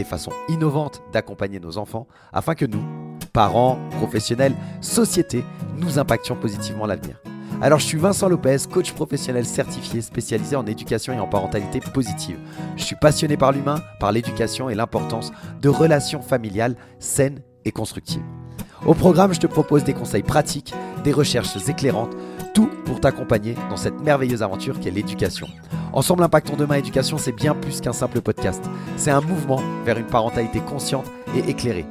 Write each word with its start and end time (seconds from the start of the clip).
des 0.00 0.04
façons 0.04 0.32
innovantes 0.48 1.02
d'accompagner 1.12 1.60
nos 1.60 1.76
enfants 1.76 2.06
afin 2.32 2.54
que 2.54 2.64
nous, 2.64 2.82
parents, 3.34 3.78
professionnels, 3.98 4.54
société, 4.80 5.44
nous 5.76 5.98
impactions 5.98 6.36
positivement 6.36 6.86
l'avenir. 6.86 7.20
Alors 7.60 7.80
je 7.80 7.84
suis 7.84 7.98
Vincent 7.98 8.30
Lopez, 8.30 8.56
coach 8.72 8.92
professionnel 8.92 9.44
certifié 9.44 10.00
spécialisé 10.00 10.56
en 10.56 10.64
éducation 10.64 11.12
et 11.12 11.20
en 11.20 11.26
parentalité 11.26 11.80
positive. 11.80 12.38
Je 12.78 12.82
suis 12.82 12.96
passionné 12.96 13.36
par 13.36 13.52
l'humain, 13.52 13.82
par 13.98 14.10
l'éducation 14.10 14.70
et 14.70 14.74
l'importance 14.74 15.32
de 15.60 15.68
relations 15.68 16.22
familiales 16.22 16.76
saines 16.98 17.42
et 17.66 17.70
constructives. 17.70 18.24
Au 18.86 18.94
programme, 18.94 19.34
je 19.34 19.40
te 19.40 19.46
propose 19.46 19.84
des 19.84 19.92
conseils 19.92 20.22
pratiques, 20.22 20.72
des 21.04 21.12
recherches 21.12 21.54
éclairantes, 21.68 22.16
tout 22.54 22.68
pour 22.84 23.00
t'accompagner 23.00 23.54
dans 23.68 23.76
cette 23.76 24.00
merveilleuse 24.00 24.42
aventure 24.42 24.80
qu'est 24.80 24.90
l'éducation. 24.90 25.48
Ensemble 25.92 26.22
Impactons 26.22 26.56
Demain 26.56 26.76
Éducation, 26.76 27.18
c'est 27.18 27.32
bien 27.32 27.54
plus 27.54 27.80
qu'un 27.80 27.92
simple 27.92 28.20
podcast. 28.20 28.62
C'est 28.96 29.10
un 29.10 29.20
mouvement 29.20 29.60
vers 29.84 29.98
une 29.98 30.06
parentalité 30.06 30.60
consciente 30.60 31.06
et 31.34 31.50
éclairée. 31.50 31.86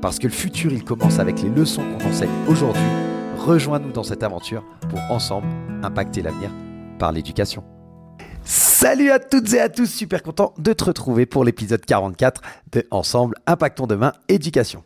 Parce 0.00 0.18
que 0.18 0.26
le 0.26 0.32
futur, 0.32 0.72
il 0.72 0.84
commence 0.84 1.18
avec 1.18 1.40
les 1.42 1.48
leçons 1.48 1.82
qu'on 1.82 2.08
enseigne 2.08 2.30
aujourd'hui. 2.48 2.82
Rejoins-nous 3.38 3.92
dans 3.92 4.02
cette 4.02 4.22
aventure 4.22 4.64
pour 4.88 5.00
ensemble 5.10 5.48
impacter 5.82 6.22
l'avenir 6.22 6.50
par 6.98 7.12
l'éducation. 7.12 7.64
Salut 8.44 9.10
à 9.10 9.18
toutes 9.18 9.52
et 9.54 9.60
à 9.60 9.68
tous, 9.68 9.86
super 9.86 10.22
content 10.22 10.54
de 10.58 10.72
te 10.72 10.84
retrouver 10.84 11.26
pour 11.26 11.44
l'épisode 11.44 11.84
44 11.84 12.40
de 12.72 12.86
Ensemble 12.90 13.34
Impactons 13.46 13.86
Demain 13.86 14.12
Éducation. 14.28 14.84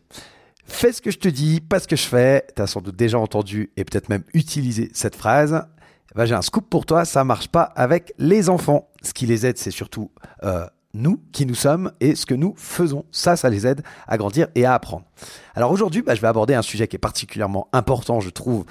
Fais 0.72 0.90
ce 0.90 1.02
que 1.02 1.10
je 1.10 1.18
te 1.18 1.28
dis, 1.28 1.60
pas 1.60 1.78
ce 1.78 1.86
que 1.86 1.96
je 1.96 2.06
fais. 2.06 2.44
Tu 2.56 2.62
as 2.62 2.66
sans 2.66 2.80
doute 2.80 2.96
déjà 2.96 3.18
entendu 3.18 3.70
et 3.76 3.84
peut-être 3.84 4.08
même 4.08 4.24
utilisé 4.32 4.90
cette 4.94 5.14
phrase. 5.14 5.64
Ben, 6.16 6.24
j'ai 6.24 6.34
un 6.34 6.42
scoop 6.42 6.68
pour 6.68 6.86
toi, 6.86 7.04
ça 7.04 7.22
marche 7.24 7.48
pas 7.48 7.62
avec 7.62 8.14
les 8.18 8.48
enfants. 8.48 8.88
Ce 9.02 9.12
qui 9.12 9.26
les 9.26 9.46
aide, 9.46 9.58
c'est 9.58 9.70
surtout 9.70 10.10
euh, 10.42 10.66
nous, 10.94 11.22
qui 11.30 11.46
nous 11.46 11.54
sommes 11.54 11.92
et 12.00 12.16
ce 12.16 12.26
que 12.26 12.34
nous 12.34 12.54
faisons. 12.56 13.04
Ça, 13.12 13.36
ça 13.36 13.48
les 13.50 13.66
aide 13.66 13.82
à 14.08 14.16
grandir 14.16 14.48
et 14.54 14.64
à 14.64 14.74
apprendre. 14.74 15.04
Alors 15.54 15.70
aujourd'hui, 15.70 16.02
bah, 16.02 16.14
je 16.14 16.20
vais 16.22 16.26
aborder 16.26 16.54
un 16.54 16.62
sujet 16.62 16.88
qui 16.88 16.96
est 16.96 16.98
particulièrement 16.98 17.68
important, 17.72 18.20
je 18.20 18.30
trouve, 18.30 18.64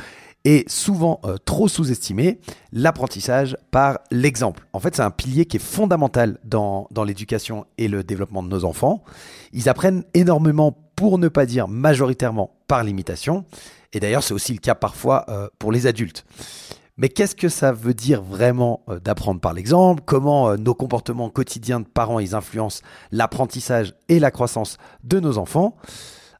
et 0.43 0.65
souvent 0.67 1.21
euh, 1.23 1.37
trop 1.45 1.67
sous-estimé, 1.67 2.39
l'apprentissage 2.73 3.57
par 3.69 3.99
l'exemple. 4.09 4.67
En 4.73 4.79
fait, 4.79 4.95
c'est 4.95 5.03
un 5.03 5.11
pilier 5.11 5.45
qui 5.45 5.57
est 5.57 5.63
fondamental 5.63 6.39
dans, 6.43 6.87
dans 6.91 7.03
l'éducation 7.03 7.65
et 7.77 7.87
le 7.87 8.03
développement 8.03 8.41
de 8.41 8.49
nos 8.49 8.65
enfants. 8.65 9.03
Ils 9.53 9.69
apprennent 9.69 10.03
énormément, 10.13 10.75
pour 11.01 11.17
ne 11.17 11.29
pas 11.29 11.47
dire 11.47 11.67
majoritairement, 11.67 12.51
par 12.67 12.83
l'imitation. 12.83 13.43
Et 13.91 13.99
d'ailleurs, 13.99 14.21
c'est 14.21 14.35
aussi 14.35 14.53
le 14.53 14.59
cas 14.59 14.75
parfois 14.75 15.25
euh, 15.29 15.47
pour 15.57 15.71
les 15.71 15.87
adultes. 15.87 16.25
Mais 16.95 17.09
qu'est-ce 17.09 17.33
que 17.33 17.49
ça 17.49 17.71
veut 17.71 17.95
dire 17.95 18.21
vraiment 18.21 18.83
euh, 18.87 18.99
d'apprendre 18.99 19.41
par 19.41 19.53
l'exemple? 19.53 20.03
Comment 20.05 20.51
euh, 20.51 20.57
nos 20.57 20.75
comportements 20.75 21.31
quotidiens 21.31 21.79
de 21.79 21.87
parents 21.87 22.19
ils 22.19 22.35
influencent 22.35 22.83
l'apprentissage 23.11 23.95
et 24.09 24.19
la 24.19 24.29
croissance 24.29 24.77
de 25.03 25.19
nos 25.19 25.39
enfants? 25.39 25.75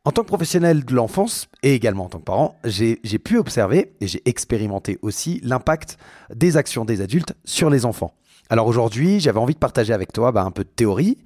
En 0.05 0.11
tant 0.11 0.21
que 0.21 0.27
professionnel 0.27 0.85
de 0.85 0.93
l'enfance 0.93 1.47
et 1.63 1.73
également 1.73 2.05
en 2.05 2.09
tant 2.09 2.19
que 2.19 2.25
parent, 2.25 2.55
j'ai 2.63 2.97
pu 2.97 3.39
observer 3.39 3.95
et 3.99 4.05
j'ai 4.05 4.21
expérimenté 4.29 4.99
aussi 5.01 5.41
l'impact 5.43 5.97
des 6.35 6.55
actions 6.55 6.85
des 6.85 7.01
adultes 7.01 7.33
sur 7.45 7.71
les 7.71 7.83
enfants. 7.83 8.13
Alors 8.51 8.67
aujourd'hui, 8.67 9.19
j'avais 9.19 9.39
envie 9.39 9.55
de 9.55 9.59
partager 9.59 9.91
avec 9.91 10.13
toi 10.13 10.31
bah, 10.31 10.43
un 10.43 10.51
peu 10.51 10.63
de 10.63 10.69
théorie, 10.69 11.17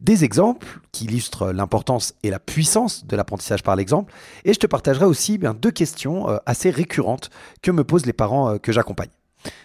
des 0.00 0.24
exemples 0.24 0.80
qui 0.92 1.04
illustrent 1.04 1.52
l'importance 1.52 2.14
et 2.22 2.30
la 2.30 2.38
puissance 2.38 3.06
de 3.06 3.16
l'apprentissage 3.16 3.62
par 3.62 3.76
l'exemple. 3.76 4.12
Et 4.44 4.52
je 4.52 4.58
te 4.58 4.66
partagerai 4.66 5.04
aussi 5.04 5.38
bien, 5.38 5.54
deux 5.54 5.70
questions 5.70 6.28
euh, 6.28 6.38
assez 6.46 6.70
récurrentes 6.70 7.30
que 7.62 7.70
me 7.70 7.84
posent 7.84 8.06
les 8.06 8.12
parents 8.12 8.50
euh, 8.50 8.58
que 8.58 8.72
j'accompagne. 8.72 9.10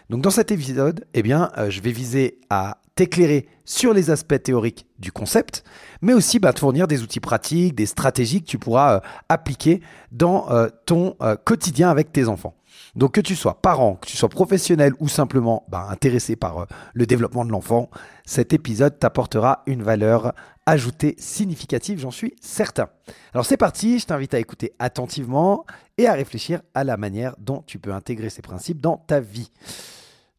Donc 0.09 0.21
dans 0.21 0.29
cet 0.29 0.51
épisode, 0.51 1.05
eh 1.13 1.23
bien, 1.23 1.51
euh, 1.57 1.69
je 1.69 1.81
vais 1.81 1.91
viser 1.91 2.39
à 2.49 2.77
t'éclairer 2.95 3.47
sur 3.65 3.93
les 3.93 4.09
aspects 4.09 4.41
théoriques 4.41 4.85
du 4.99 5.11
concept, 5.11 5.63
mais 6.01 6.13
aussi 6.13 6.39
bah, 6.39 6.53
te 6.53 6.59
fournir 6.59 6.87
des 6.87 7.01
outils 7.01 7.19
pratiques, 7.19 7.75
des 7.75 7.85
stratégies 7.85 8.41
que 8.41 8.47
tu 8.47 8.57
pourras 8.57 9.01
appliquer 9.27 9.81
dans 10.13 10.47
ton 10.85 11.17
quotidien 11.43 11.89
avec 11.89 12.13
tes 12.13 12.29
enfants. 12.29 12.55
Donc 12.95 13.13
que 13.13 13.21
tu 13.21 13.35
sois 13.35 13.61
parent, 13.61 13.95
que 13.95 14.07
tu 14.07 14.15
sois 14.15 14.29
professionnel 14.29 14.93
ou 14.99 15.07
simplement 15.07 15.65
bah, 15.67 15.87
intéressé 15.89 16.35
par 16.35 16.59
euh, 16.59 16.65
le 16.93 17.05
développement 17.05 17.43
de 17.43 17.51
l'enfant, 17.51 17.89
cet 18.25 18.53
épisode 18.53 18.97
t'apportera 18.99 19.63
une 19.67 19.83
valeur 19.83 20.33
ajoutée 20.65 21.15
significative, 21.19 21.99
j'en 21.99 22.11
suis 22.11 22.33
certain. 22.41 22.87
Alors 23.33 23.45
c'est 23.45 23.57
parti, 23.57 23.99
je 23.99 24.05
t'invite 24.05 24.33
à 24.33 24.39
écouter 24.39 24.73
attentivement 24.79 25.65
et 25.97 26.07
à 26.07 26.13
réfléchir 26.13 26.61
à 26.73 26.83
la 26.83 26.97
manière 26.97 27.35
dont 27.37 27.63
tu 27.67 27.79
peux 27.79 27.93
intégrer 27.93 28.29
ces 28.29 28.41
principes 28.41 28.81
dans 28.81 28.97
ta 28.97 29.19
vie. 29.19 29.51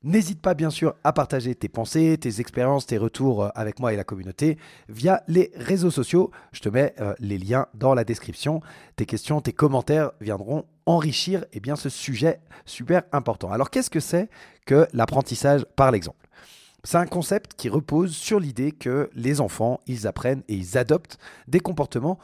N'hésite 0.02 0.40
pas 0.40 0.54
bien 0.54 0.70
sûr 0.70 0.94
à 1.04 1.12
partager 1.12 1.54
tes 1.54 1.68
pensées, 1.68 2.18
tes 2.20 2.40
expériences, 2.40 2.86
tes 2.86 2.98
retours 2.98 3.44
euh, 3.44 3.48
avec 3.54 3.80
moi 3.80 3.92
et 3.92 3.96
la 3.96 4.04
communauté 4.04 4.58
via 4.88 5.22
les 5.26 5.50
réseaux 5.56 5.90
sociaux. 5.90 6.30
Je 6.52 6.60
te 6.60 6.68
mets 6.68 6.94
euh, 7.00 7.14
les 7.18 7.38
liens 7.38 7.66
dans 7.74 7.94
la 7.94 8.04
description. 8.04 8.60
Tes 8.96 9.06
questions, 9.06 9.40
tes 9.40 9.52
commentaires 9.52 10.12
viendront 10.20 10.66
enrichir 10.84 11.44
eh 11.52 11.60
bien, 11.60 11.76
ce 11.76 11.88
sujet 11.88 12.40
super 12.66 13.02
important. 13.10 13.50
Alors 13.50 13.70
qu'est-ce 13.70 13.90
que 13.90 14.00
c'est 14.00 14.28
que 14.66 14.86
l'apprentissage 14.92 15.64
par 15.76 15.90
l'exemple? 15.90 16.28
C'est 16.84 16.98
un 16.98 17.06
concept 17.06 17.54
qui 17.54 17.68
repose 17.68 18.14
sur 18.14 18.38
l'idée 18.38 18.70
que 18.70 19.10
les 19.14 19.40
enfants, 19.40 19.80
ils 19.88 20.06
apprennent 20.06 20.44
et 20.46 20.54
ils 20.54 20.78
adoptent 20.78 21.18
des 21.48 21.58
comportements 21.58 22.18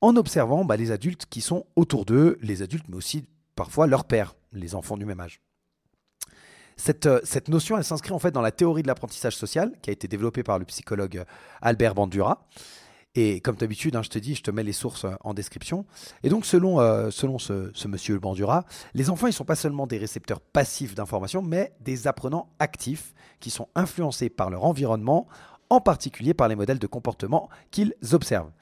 en 0.00 0.16
observant 0.16 0.64
bah, 0.64 0.76
les 0.76 0.90
adultes 0.90 1.26
qui 1.26 1.42
sont 1.42 1.66
autour 1.76 2.06
d'eux, 2.06 2.38
les 2.40 2.62
adultes, 2.62 2.86
mais 2.88 2.96
aussi 2.96 3.26
parfois 3.56 3.86
leurs 3.86 4.04
pères, 4.04 4.36
les 4.52 4.74
enfants 4.74 4.96
du 4.96 5.04
même 5.04 5.20
âge. 5.20 5.40
Cette, 6.76 7.06
euh, 7.06 7.20
cette 7.24 7.48
notion, 7.48 7.76
elle 7.78 7.84
s'inscrit 7.84 8.12
en 8.12 8.18
fait 8.18 8.30
dans 8.30 8.42
la 8.42 8.52
théorie 8.52 8.82
de 8.82 8.86
l'apprentissage 8.86 9.34
social 9.34 9.72
qui 9.80 9.90
a 9.90 9.92
été 9.92 10.08
développée 10.08 10.42
par 10.42 10.58
le 10.58 10.64
psychologue 10.66 11.24
Albert 11.62 11.94
Bandura. 11.94 12.46
Et 13.14 13.40
comme 13.40 13.56
d'habitude, 13.56 13.96
hein, 13.96 14.02
je 14.02 14.10
te 14.10 14.18
dis, 14.18 14.34
je 14.34 14.42
te 14.42 14.50
mets 14.50 14.62
les 14.62 14.74
sources 14.74 15.06
euh, 15.06 15.12
en 15.22 15.32
description. 15.32 15.86
Et 16.22 16.28
donc, 16.28 16.44
selon, 16.44 16.80
euh, 16.80 17.10
selon 17.10 17.38
ce, 17.38 17.70
ce, 17.72 17.88
monsieur 17.88 18.18
Bandura, 18.18 18.66
les 18.92 19.08
enfants, 19.08 19.26
ils 19.26 19.30
ne 19.30 19.34
sont 19.34 19.46
pas 19.46 19.56
seulement 19.56 19.86
des 19.86 19.96
récepteurs 19.96 20.40
passifs 20.40 20.94
d'informations, 20.94 21.40
mais 21.40 21.72
des 21.80 22.06
apprenants 22.06 22.50
actifs 22.58 23.14
qui 23.40 23.48
sont 23.48 23.68
influencés 23.74 24.28
par 24.28 24.50
leur 24.50 24.64
environnement, 24.64 25.26
en 25.70 25.80
particulier 25.80 26.34
par 26.34 26.48
les 26.48 26.56
modèles 26.56 26.78
de 26.78 26.86
comportement 26.86 27.48
qu'ils 27.70 27.94
observent. 28.12 28.52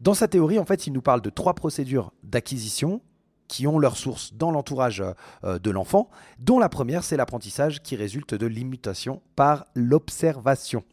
Dans 0.00 0.14
sa 0.14 0.26
théorie, 0.26 0.58
en 0.58 0.64
fait, 0.64 0.88
il 0.88 0.92
nous 0.92 1.02
parle 1.02 1.20
de 1.20 1.30
trois 1.30 1.54
procédures 1.54 2.12
d'acquisition, 2.24 3.00
qui 3.50 3.66
ont 3.66 3.80
leur 3.80 3.96
source 3.96 4.32
dans 4.32 4.52
l'entourage 4.52 5.02
euh, 5.42 5.58
de 5.58 5.70
l'enfant, 5.72 6.08
dont 6.38 6.60
la 6.60 6.68
première, 6.68 7.02
c'est 7.02 7.16
l'apprentissage 7.16 7.82
qui 7.82 7.96
résulte 7.96 8.32
de 8.32 8.46
l'imitation 8.46 9.22
par 9.34 9.66
l'observation. 9.74 10.84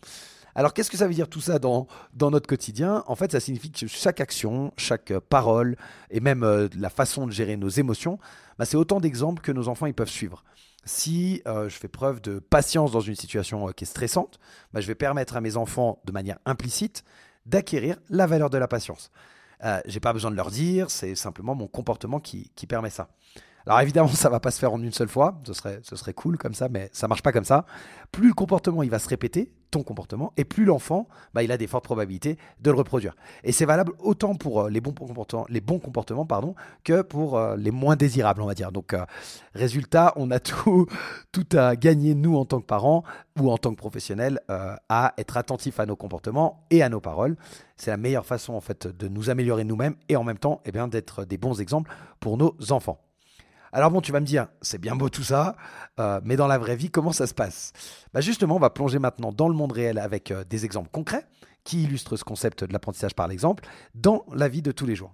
Alors 0.56 0.74
qu'est-ce 0.74 0.90
que 0.90 0.98
ça 0.98 1.08
veut 1.08 1.14
dire 1.14 1.30
tout 1.30 1.40
ça 1.40 1.60
dans, 1.60 1.86
dans 2.16 2.32
notre 2.32 2.48
quotidien? 2.48 3.04
En 3.06 3.16
fait, 3.16 3.32
ça 3.32 3.40
signifie 3.40 3.72
que 3.72 3.86
chaque 3.86 4.20
action, 4.20 4.74
chaque 4.76 5.14
parole 5.20 5.78
et 6.10 6.20
même 6.20 6.44
euh, 6.44 6.68
la 6.76 6.90
façon 6.90 7.28
de 7.28 7.32
gérer 7.32 7.58
nos 7.58 7.70
émotions, 7.70 8.18
bah, 8.58 8.66
c'est 8.66 8.76
autant 8.76 9.00
d'exemples 9.00 9.44
que 9.44 9.52
nos 9.52 9.68
enfants 9.68 9.86
ils 9.86 9.94
peuvent 9.94 10.10
suivre. 10.10 10.44
Si 10.84 11.44
euh, 11.46 11.70
je 11.70 11.78
fais 11.78 11.88
preuve 11.88 12.22
de 12.22 12.40
patience 12.40 12.92
dans 12.92 13.02
une 13.02 13.16
situation 13.16 13.68
qui 13.68 13.84
est 13.84 13.88
stressante, 13.88 14.40
bah, 14.74 14.82
je 14.82 14.88
vais 14.88 14.96
permettre 14.96 15.36
à 15.36 15.42
mes 15.42 15.58
enfants, 15.58 16.02
de 16.06 16.12
manière 16.12 16.40
implicite, 16.46 17.04
d'acquérir 17.46 17.98
la 18.10 18.26
valeur 18.26 18.50
de 18.50 18.58
la 18.58 18.68
patience. 18.68 19.12
Euh, 19.64 19.82
j'ai 19.86 20.00
pas 20.00 20.14
besoin 20.14 20.32
de 20.32 20.36
leur 20.36 20.52
dire, 20.52 20.92
c'est 20.92 21.16
simplement 21.16 21.56
mon 21.56 21.68
comportement 21.68 22.20
qui, 22.20 22.52
qui, 22.56 22.68
permet 22.68 22.90
ça. 22.90 23.10
Alors 23.68 23.82
évidemment, 23.82 24.08
ça 24.14 24.30
va 24.30 24.40
pas 24.40 24.52
se 24.52 24.60
faire 24.60 24.74
en 24.74 24.82
une 24.82 24.94
seule 24.94 25.10
fois, 25.10 25.40
ce 25.46 25.54
serait, 25.54 25.80
ce 25.84 25.96
serait 25.96 26.14
cool 26.14 26.38
comme 26.38 26.54
ça, 26.54 26.70
mais 26.70 26.90
ça 26.94 27.08
marche 27.08 27.22
pas 27.22 27.34
comme 27.34 27.44
ça. 27.44 27.66
Plus 28.12 28.30
le 28.30 28.34
comportement 28.34 28.82
il 28.82 28.90
va 28.90 29.00
se 29.00 29.10
répéter, 29.10 29.52
ton 29.72 29.84
comportement, 29.84 30.32
et 30.38 30.46
plus 30.46 30.64
l'enfant, 30.64 31.10
bah, 31.34 31.44
il 31.44 31.52
a 31.52 31.58
des 31.58 31.68
fortes 31.68 31.84
probabilités 31.84 32.38
de 32.62 32.72
le 32.72 32.78
reproduire. 32.78 33.14
Et 33.44 33.52
c'est 33.52 33.66
valable 33.66 33.92
autant 34.00 34.36
pour 34.36 34.62
euh, 34.62 34.70
les 34.70 34.80
bons 34.80 34.94
comportements, 34.94 35.46
les 35.50 35.60
bons 35.60 35.80
comportements 35.80 36.26
pardon, 36.26 36.56
que 36.86 37.02
pour 37.02 37.38
euh, 37.38 37.58
les 37.58 37.72
moins 37.72 37.98
désirables, 37.98 38.42
on 38.42 38.46
va 38.46 38.54
dire. 38.54 38.72
Donc, 38.72 38.96
résultat, 39.54 40.14
on 40.16 40.32
a 40.32 40.40
tout, 40.40 40.88
tout 41.34 41.46
à 41.52 41.76
gagner, 41.76 42.16
nous, 42.16 42.38
en 42.38 42.46
tant 42.46 42.62
que 42.62 42.66
parents 42.66 43.04
ou 43.38 43.52
en 43.52 43.58
tant 43.58 43.72
que 43.72 43.76
professionnels, 43.76 44.40
à 44.48 45.14
être 45.18 45.38
attentifs 45.38 45.80
à 45.80 45.86
nos 45.86 45.96
comportements 45.96 46.64
et 46.72 46.82
à 46.82 46.90
nos 46.90 47.02
paroles. 47.02 47.36
C'est 47.76 47.92
la 47.92 47.98
meilleure 47.98 48.26
façon, 48.26 48.54
en 48.54 48.62
fait, 48.62 48.88
de 48.88 49.08
nous 49.08 49.30
améliorer 49.30 49.66
nous-mêmes 49.66 49.96
et 50.10 50.16
en 50.16 50.24
même 50.24 50.40
temps, 50.40 50.62
eh 50.66 50.72
d'être 50.72 51.26
des 51.26 51.38
bons 51.38 51.60
exemples 51.60 51.92
pour 52.20 52.38
nos 52.38 52.56
enfants. 52.72 53.07
Alors 53.74 53.92
bon, 53.92 54.02
tu 54.02 54.12
vas 54.12 54.20
me 54.20 54.26
dire, 54.26 54.48
c'est 54.62 54.80
bien 54.80 54.96
beau 54.96 55.10
tout 55.10 55.24
ça, 55.24 55.56
euh, 56.00 56.22
mais 56.24 56.36
dans 56.36 56.48
la 56.48 56.58
vraie 56.58 56.76
vie, 56.76 56.90
comment 56.90 57.12
ça 57.12 57.28
se 57.28 57.34
passe? 57.34 57.74
Bah 58.14 58.22
Justement, 58.22 58.56
on 58.56 58.60
va 58.60 58.70
plonger 58.70 59.00
maintenant 59.00 59.32
dans 59.32 59.50
le 59.50 59.56
monde 59.56 59.72
réel 59.72 59.98
avec 59.98 60.32
euh, 60.32 60.44
des 60.46 60.66
exemples 60.66 60.90
concrets 60.90 61.26
qui 61.64 61.84
illustrent 61.84 62.16
ce 62.16 62.24
concept 62.24 62.64
de 62.64 62.72
l'apprentissage 62.72 63.14
par 63.14 63.28
l'exemple 63.28 63.66
dans 63.94 64.26
la 64.34 64.48
vie 64.48 64.62
de 64.62 64.72
tous 64.72 64.86
les 64.86 64.96
jours. 64.96 65.14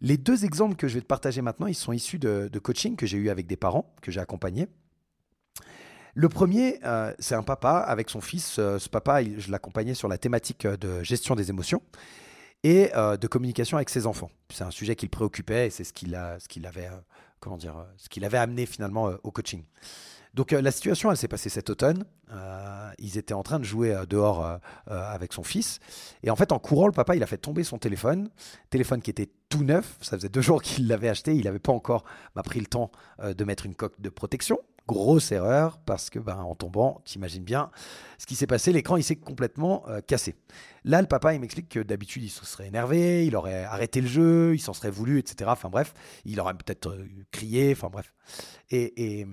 Les 0.00 0.16
deux 0.16 0.44
exemples 0.44 0.74
que 0.74 0.88
je 0.88 0.94
vais 0.94 1.00
te 1.00 1.06
partager 1.06 1.42
maintenant, 1.42 1.66
ils 1.66 1.74
sont 1.74 1.92
issus 1.92 2.18
de, 2.18 2.50
coaching 2.58 2.96
que 2.96 3.06
j'ai 3.06 3.18
eu 3.18 3.28
avec 3.28 3.46
des 3.46 3.56
parents 3.56 3.94
que 4.00 4.10
j'ai 4.10 4.20
accompagnés. 4.20 4.68
Le 6.14 6.28
premier, 6.28 6.78
euh, 6.84 7.14
c'est 7.18 7.34
un 7.34 7.42
papa 7.42 7.76
avec 7.76 8.10
son 8.10 8.20
fils. 8.20 8.54
Ce 8.54 8.88
papa, 8.88 9.22
je 9.22 9.50
l'accompagnais 9.50 9.94
sur 9.94 10.08
la 10.08 10.18
thématique 10.18 10.66
de 10.66 11.02
gestion 11.02 11.34
des 11.34 11.50
émotions 11.50 11.82
et 12.64 12.90
de 12.94 13.26
communication 13.26 13.76
avec 13.76 13.90
ses 13.90 14.06
enfants. 14.06 14.30
C'est 14.50 14.64
un 14.64 14.70
sujet 14.70 14.96
qui 14.96 15.06
le 15.06 15.10
préoccupait 15.10 15.66
et 15.66 15.70
c'est 15.70 15.84
ce 15.84 15.92
qu'il 15.92 16.14
avait, 16.14 16.88
comment 17.42 17.58
dire, 17.58 17.86
ce 17.98 18.08
qu'il 18.08 18.24
avait 18.24 18.38
amené 18.38 18.64
finalement 18.64 19.10
au 19.22 19.30
coaching. 19.30 19.64
Donc 20.32 20.52
la 20.52 20.70
situation, 20.70 21.10
elle 21.10 21.18
s'est 21.18 21.28
passée 21.28 21.50
cet 21.50 21.68
automne. 21.68 22.04
ils 22.98 23.18
étaient 23.18 23.34
en 23.34 23.42
train 23.42 23.58
de 23.58 23.64
jouer 23.64 23.94
dehors 24.08 24.58
avec 24.86 25.34
son 25.34 25.42
fils. 25.42 25.78
Et 26.22 26.30
en 26.30 26.36
fait, 26.36 26.52
en 26.52 26.58
courant, 26.58 26.86
le 26.86 26.92
papa, 26.92 27.14
il 27.16 27.22
a 27.22 27.26
fait 27.26 27.36
tomber 27.36 27.64
son 27.64 27.76
téléphone. 27.76 28.30
Téléphone 28.70 29.02
qui 29.02 29.10
était 29.10 29.28
tout 29.50 29.62
neuf. 29.62 29.98
Ça 30.00 30.16
faisait 30.16 30.30
deux 30.30 30.40
jours 30.48 30.62
qu'il 30.62 30.88
l'avait 30.88 31.10
acheté. 31.10 31.36
Il 31.36 31.44
n'avait 31.44 31.58
pas 31.58 31.72
encore 31.72 32.04
bah, 32.34 32.42
pris 32.42 32.60
le 32.60 32.66
temps 32.66 32.90
de 33.22 33.44
mettre 33.44 33.66
une 33.66 33.74
coque 33.74 34.00
de 34.00 34.08
protection. 34.08 34.58
Grosse 34.86 35.32
erreur 35.32 35.78
parce 35.78 36.10
que 36.10 36.18
ben, 36.18 36.38
en 36.38 36.54
tombant, 36.54 37.00
t'imagines 37.04 37.44
bien 37.44 37.70
ce 38.18 38.26
qui 38.26 38.34
s'est 38.34 38.46
passé. 38.46 38.72
L'écran, 38.72 38.96
il 38.96 39.04
s'est 39.04 39.16
complètement 39.16 39.84
cassé. 40.06 40.36
Là, 40.84 41.00
le 41.00 41.06
papa, 41.06 41.34
il 41.34 41.40
m'explique 41.40 41.68
que 41.68 41.80
d'habitude, 41.80 42.22
il 42.22 42.30
se 42.30 42.44
serait 42.44 42.66
énervé, 42.66 43.26
il 43.26 43.36
aurait 43.36 43.64
arrêté 43.64 44.00
le 44.00 44.08
jeu, 44.08 44.54
il 44.54 44.60
s'en 44.60 44.72
serait 44.72 44.90
voulu, 44.90 45.18
etc. 45.18 45.50
Enfin 45.52 45.68
bref, 45.68 45.94
il 46.24 46.40
aurait 46.40 46.54
peut-être 46.54 46.96
crié. 47.30 47.72
Enfin 47.72 47.88
bref. 47.90 48.12
Et, 48.70 49.26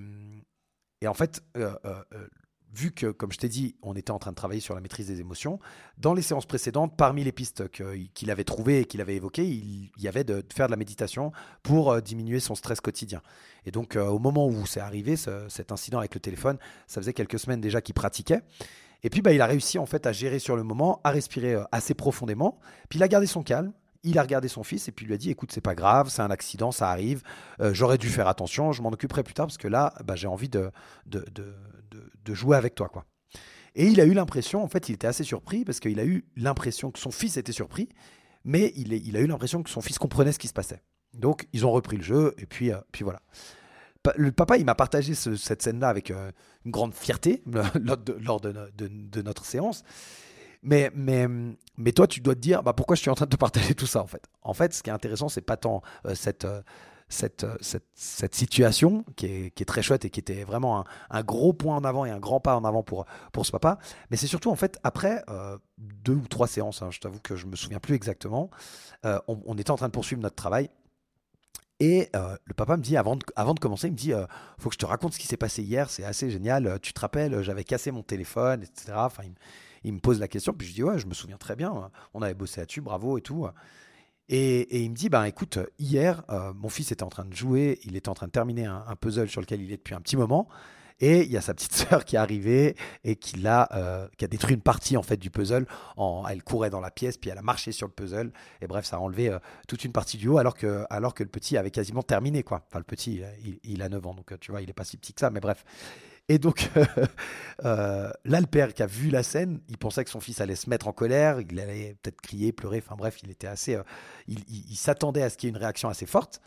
en 1.05 1.13
fait, 1.13 1.41
euh, 1.57 1.73
euh, 1.85 2.03
euh, 2.13 2.27
vu 2.73 2.91
que, 2.91 3.07
comme 3.07 3.31
je 3.31 3.37
t'ai 3.37 3.49
dit, 3.49 3.75
on 3.81 3.95
était 3.95 4.11
en 4.11 4.19
train 4.19 4.31
de 4.31 4.35
travailler 4.35 4.61
sur 4.61 4.75
la 4.75 4.81
maîtrise 4.81 5.07
des 5.07 5.19
émotions, 5.19 5.59
dans 5.97 6.13
les 6.13 6.21
séances 6.21 6.45
précédentes, 6.45 6.95
parmi 6.95 7.23
les 7.23 7.31
pistes 7.31 7.69
qu'il 7.69 8.31
avait 8.31 8.43
trouvées 8.43 8.81
et 8.81 8.85
qu'il 8.85 9.01
avait 9.01 9.15
évoquées, 9.15 9.45
il, 9.45 9.91
y 9.97 10.07
avait 10.07 10.23
de, 10.23 10.43
faire 10.53 10.67
de 10.67 10.71
la 10.71 10.77
méditation 10.77 11.31
pour 11.63 12.01
diminuer 12.01 12.39
son 12.39 12.55
stress 12.55 12.81
quotidien. 12.81 13.21
Et 13.65 13.71
donc, 13.71 13.95
au 13.95 14.19
moment 14.19 14.47
où 14.47 14.65
c'est 14.65 14.79
arrivé, 14.79 15.15
cet 15.15 15.71
incident 15.71 15.99
avec 15.99 16.13
le 16.13 16.19
téléphone, 16.19 16.57
ça 16.87 17.01
faisait 17.01 17.13
quelques 17.13 17.39
semaines 17.39 17.61
déjà 17.61 17.81
qu'il 17.81 17.95
pratiquait. 17.95 18.41
Et 19.03 19.09
puis, 19.09 19.21
bah, 19.21 19.33
il 19.33 19.41
a 19.41 19.45
réussi 19.45 19.79
en 19.79 19.85
fait 19.85 20.05
à 20.05 20.11
gérer 20.11 20.39
sur 20.39 20.55
le 20.55 20.63
moment, 20.63 21.01
à 21.03 21.11
respirer 21.11 21.57
assez 21.71 21.93
profondément. 21.93 22.59
Puis, 22.89 22.99
il 22.99 23.03
a 23.03 23.07
gardé 23.07 23.27
son 23.27 23.43
calme 23.43 23.73
il 24.03 24.17
a 24.17 24.21
regardé 24.21 24.47
son 24.47 24.63
fils 24.63 24.87
et 24.87 24.91
puis 24.91 25.05
lui 25.05 25.13
a 25.13 25.17
dit 25.17 25.29
écoute 25.29 25.51
c'est 25.51 25.61
pas 25.61 25.75
grave 25.75 26.09
c'est 26.09 26.21
un 26.21 26.31
accident 26.31 26.71
ça 26.71 26.89
arrive 26.89 27.21
euh, 27.59 27.73
j'aurais 27.73 27.97
dû 27.97 28.09
faire 28.09 28.27
attention 28.27 28.71
je 28.71 28.81
m'en 28.81 28.89
occuperai 28.89 29.23
plus 29.23 29.33
tard 29.33 29.47
parce 29.47 29.57
que 29.57 29.67
là 29.67 29.93
bah, 30.05 30.15
j'ai 30.15 30.27
envie 30.27 30.49
de 30.49 30.71
de, 31.05 31.25
de, 31.33 31.53
jouer 32.33 32.57
avec 32.57 32.75
toi 32.75 32.89
quoi 32.89 33.05
et 33.75 33.85
il 33.85 34.01
a 34.01 34.05
eu 34.05 34.13
l'impression 34.13 34.63
en 34.63 34.67
fait 34.67 34.89
il 34.89 34.93
était 34.93 35.07
assez 35.07 35.23
surpris 35.23 35.65
parce 35.65 35.79
qu'il 35.79 35.99
a 35.99 36.05
eu 36.05 36.25
l'impression 36.35 36.91
que 36.91 36.99
son 36.99 37.11
fils 37.11 37.37
était 37.37 37.51
surpris 37.51 37.89
mais 38.43 38.71
il, 38.75 38.93
il 38.93 39.17
a 39.17 39.19
eu 39.19 39.27
l'impression 39.27 39.63
que 39.63 39.69
son 39.69 39.81
fils 39.81 39.97
comprenait 39.97 40.31
ce 40.31 40.39
qui 40.39 40.47
se 40.47 40.53
passait 40.53 40.81
donc 41.13 41.47
ils 41.53 41.65
ont 41.65 41.71
repris 41.71 41.97
le 41.97 42.03
jeu 42.03 42.35
et 42.37 42.45
puis 42.45 42.71
euh, 42.71 42.77
puis 42.91 43.03
voilà 43.03 43.21
le 44.15 44.31
papa, 44.31 44.57
il 44.57 44.65
m'a 44.65 44.75
partagé 44.75 45.13
cette 45.13 45.61
scène-là 45.61 45.89
avec 45.89 46.11
euh, 46.11 46.31
une 46.65 46.71
grande 46.71 46.93
fierté 46.93 47.43
lors 48.25 48.39
de, 48.39 49.21
notre 49.21 49.45
séance. 49.45 49.83
Mais, 50.61 50.91
mais, 50.93 51.27
mais 51.77 51.91
toi, 51.91 52.07
tu 52.07 52.19
dois 52.19 52.35
te 52.35 52.39
dire 52.39 52.63
bah, 52.63 52.73
pourquoi 52.73 52.95
je 52.95 53.01
suis 53.01 53.09
en 53.09 53.15
train 53.15 53.25
de 53.25 53.29
te 53.29 53.37
partager 53.37 53.75
tout 53.75 53.87
ça 53.87 54.01
en 54.01 54.07
fait? 54.07 54.23
En 54.41 54.53
fait, 54.53 54.73
ce 54.73 54.83
qui 54.83 54.89
est 54.89 54.93
intéressant, 54.93 55.29
c'est 55.29 55.41
pas 55.41 55.57
tant 55.57 55.81
euh, 56.05 56.15
cette, 56.15 56.45
cette, 57.09 57.43
euh, 57.43 57.57
cette, 57.61 58.35
situation 58.35 59.03
qui 59.15 59.25
est, 59.25 59.65
très 59.65 59.81
chouette 59.81 60.05
et 60.05 60.09
qui 60.09 60.19
était 60.19 60.43
vraiment 60.43 60.85
un, 61.09 61.23
gros 61.23 61.53
point 61.53 61.75
en 61.75 61.83
avant 61.83 62.05
et 62.05 62.11
un 62.11 62.19
grand 62.19 62.39
pas 62.39 62.55
en 62.55 62.63
avant 62.63 62.83
pour, 62.83 63.05
ce 63.43 63.51
papa. 63.51 63.79
Mais 64.09 64.17
c'est 64.17 64.27
surtout 64.27 64.51
en 64.51 64.55
fait 64.55 64.79
après 64.83 65.23
deux 65.77 66.13
ou 66.13 66.27
trois 66.27 66.47
séances, 66.47 66.81
hein, 66.81 66.89
je 66.91 66.99
t'avoue 66.99 67.19
que 67.19 67.35
je 67.35 67.47
me 67.47 67.55
souviens 67.55 67.79
plus 67.79 67.95
exactement, 67.95 68.49
on, 69.03 69.21
on, 69.27 69.57
était 69.57 69.71
en 69.71 69.77
train 69.77 69.87
de 69.87 69.93
poursuivre 69.93 70.21
notre 70.21 70.35
travail. 70.35 70.69
Et 71.79 72.09
le 72.13 72.53
papa 72.55 72.77
me 72.77 72.83
dit, 72.83 72.97
avant 72.97 73.15
de, 73.15 73.59
commencer, 73.59 73.87
il 73.87 73.93
me 73.93 73.97
dit, 73.97 74.11
faut 74.57 74.69
que 74.69 74.75
je 74.75 74.79
te 74.79 74.85
raconte 74.85 75.13
ce 75.13 75.19
qui 75.19 75.27
s'est 75.27 75.37
passé 75.37 75.63
hier, 75.63 75.89
c'est 75.89 76.03
assez 76.03 76.29
génial. 76.29 76.79
Tu 76.81 76.93
te 76.93 76.99
rappelles, 76.99 77.41
j'avais 77.41 77.63
cassé 77.63 77.91
mon 77.91 78.03
téléphone, 78.03 78.63
etc. 78.63 78.93
Enfin, 78.95 79.23
il, 79.83 79.93
me 79.93 79.99
pose 79.99 80.19
la 80.19 80.27
question, 80.27 80.53
puis 80.53 80.67
je 80.67 80.73
dis 80.73 80.83
ouais, 80.83 80.99
je 80.99 81.07
me 81.07 81.13
souviens 81.13 81.37
très 81.37 81.55
bien, 81.55 81.89
on 82.13 82.21
avait 82.21 82.33
bossé 82.33 82.59
là-dessus, 82.59 82.81
bravo 82.81 83.17
et 83.17 83.21
tout. 83.21 83.47
Et, 84.29 84.83
il 84.83 84.91
me 84.91 84.95
dit, 84.95 85.09
ben 85.09 85.23
écoute, 85.23 85.57
hier, 85.79 86.23
euh, 86.29 86.53
mon 86.53 86.69
fils 86.69 86.91
était 86.91 87.03
en 87.03 87.09
train 87.09 87.25
de 87.25 87.33
jouer, 87.33 87.79
il 87.83 87.95
était 87.95 88.09
en 88.09 88.13
train 88.13 88.27
de 88.27 88.31
terminer 88.31 88.65
un, 88.65 88.95
puzzle 88.99 89.27
sur 89.27 89.41
lequel 89.41 89.61
il 89.61 89.71
est 89.73 89.77
depuis 89.77 89.95
un 89.95 90.01
petit 90.01 90.17
moment. 90.17 90.47
Et 91.01 91.21
il 91.21 91.31
y 91.31 91.37
a 91.37 91.41
sa 91.41 91.53
petite 91.53 91.73
sœur 91.89 92.05
qui 92.05 92.15
est 92.15 92.19
arrivée 92.19 92.75
et 93.03 93.15
qui 93.15 93.47
a, 93.47 93.69
euh, 93.73 94.07
qui 94.17 94.25
a 94.25 94.27
détruit 94.27 94.53
une 94.53 94.61
partie 94.61 94.97
en 94.97 95.01
fait 95.01 95.17
du 95.17 95.31
puzzle. 95.31 95.65
En, 95.97 96.25
elle 96.29 96.43
courait 96.43 96.69
dans 96.69 96.81
la 96.81 96.91
pièce, 96.91 97.17
puis 97.17 97.31
elle 97.31 97.37
a 97.39 97.41
marché 97.41 97.71
sur 97.71 97.87
le 97.87 97.93
puzzle. 97.93 98.31
Et 98.61 98.67
bref, 98.67 98.85
ça 98.85 98.97
a 98.97 98.99
enlevé 98.99 99.29
euh, 99.29 99.39
toute 99.67 99.83
une 99.83 99.93
partie 99.93 100.17
du 100.17 100.27
haut, 100.27 100.37
alors 100.37 100.55
que, 100.55 100.85
alors 100.91 101.15
que 101.15 101.23
le 101.23 101.29
petit 101.29 101.57
avait 101.57 101.71
quasiment 101.71 102.03
terminé. 102.03 102.43
Quoi. 102.43 102.63
Enfin, 102.67 102.79
le 102.79 102.85
petit, 102.85 103.23
il, 103.43 103.59
il 103.63 103.81
a 103.81 103.89
9 103.89 104.05
ans, 104.05 104.13
donc 104.13 104.37
tu 104.39 104.51
vois, 104.51 104.61
il 104.61 104.67
n'est 104.67 104.73
pas 104.73 104.83
si 104.83 104.97
petit 104.97 105.13
que 105.13 105.21
ça, 105.21 105.31
mais 105.31 105.39
bref. 105.39 105.65
Et 106.29 106.37
donc, 106.37 106.69
euh, 107.65 108.11
là, 108.23 108.39
le 108.39 108.45
père 108.45 108.73
qui 108.75 108.83
a 108.83 108.85
vu 108.85 109.09
la 109.09 109.23
scène, 109.23 109.59
il 109.67 109.79
pensait 109.79 110.03
que 110.03 110.11
son 110.11 110.19
fils 110.19 110.39
allait 110.39 110.55
se 110.55 110.69
mettre 110.69 110.87
en 110.87 110.93
colère, 110.93 111.41
il 111.41 111.59
allait 111.59 111.97
peut-être 112.01 112.21
crier, 112.21 112.51
pleurer, 112.51 112.83
enfin 112.85 112.95
bref, 112.95 113.17
il 113.23 113.31
était 113.31 113.47
assez. 113.47 113.75
Euh, 113.75 113.83
il, 114.27 114.75
s'attendait 114.75 115.23
à 115.23 115.31
ce 115.31 115.37
qu'il 115.37 115.47
y 115.47 115.49
ait 115.49 115.55
une 115.55 115.61
réaction 115.61 115.89
assez 115.89 116.05
forte. 116.05 116.39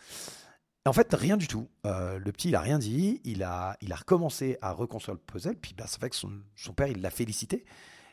En 0.87 0.93
fait, 0.93 1.13
rien 1.13 1.37
du 1.37 1.49
tout. 1.49 1.69
Euh, 1.85 2.19
le 2.19 2.33
petit, 2.33 2.49
il 2.49 2.55
a 2.55 2.61
rien 2.61 2.79
dit. 2.79 3.21
Il 3.25 3.43
a, 3.43 3.77
il 3.81 3.93
a 3.93 3.97
recommencé 3.97 4.57
à 4.63 4.73
reconstruire 4.73 5.15
le 5.15 5.21
puzzle. 5.21 5.57
Puis, 5.57 5.75
bah, 5.77 5.85
c'est 5.89 5.99
vrai 6.01 6.11
que 6.11 6.17
son, 6.17 6.31
père, 6.75 6.87
il 6.87 7.03
l'a 7.03 7.11
félicité. 7.11 7.65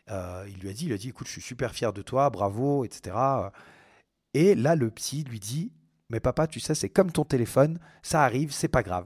il 0.09 0.59
lui 0.59 0.69
a 0.69 0.73
dit, 0.73 0.87
il 0.87 0.93
a 0.93 0.97
dit, 0.97 1.09
écoute, 1.09 1.27
je 1.27 1.33
suis 1.33 1.41
super 1.41 1.73
fier 1.73 1.93
de 1.93 2.01
toi, 2.01 2.31
bravo, 2.31 2.83
etc. 2.83 3.15
Et 4.33 4.55
là, 4.55 4.75
le 4.75 4.89
petit 4.89 5.23
lui 5.23 5.39
dit, 5.39 5.71
mais 6.09 6.19
papa, 6.19 6.47
tu 6.47 6.59
sais, 6.59 6.75
c'est 6.75 6.89
comme 6.89 7.11
ton 7.11 7.23
téléphone, 7.23 7.79
ça 8.01 8.23
arrive, 8.23 8.51
c'est 8.51 8.67
pas 8.67 8.83
grave. 8.83 9.05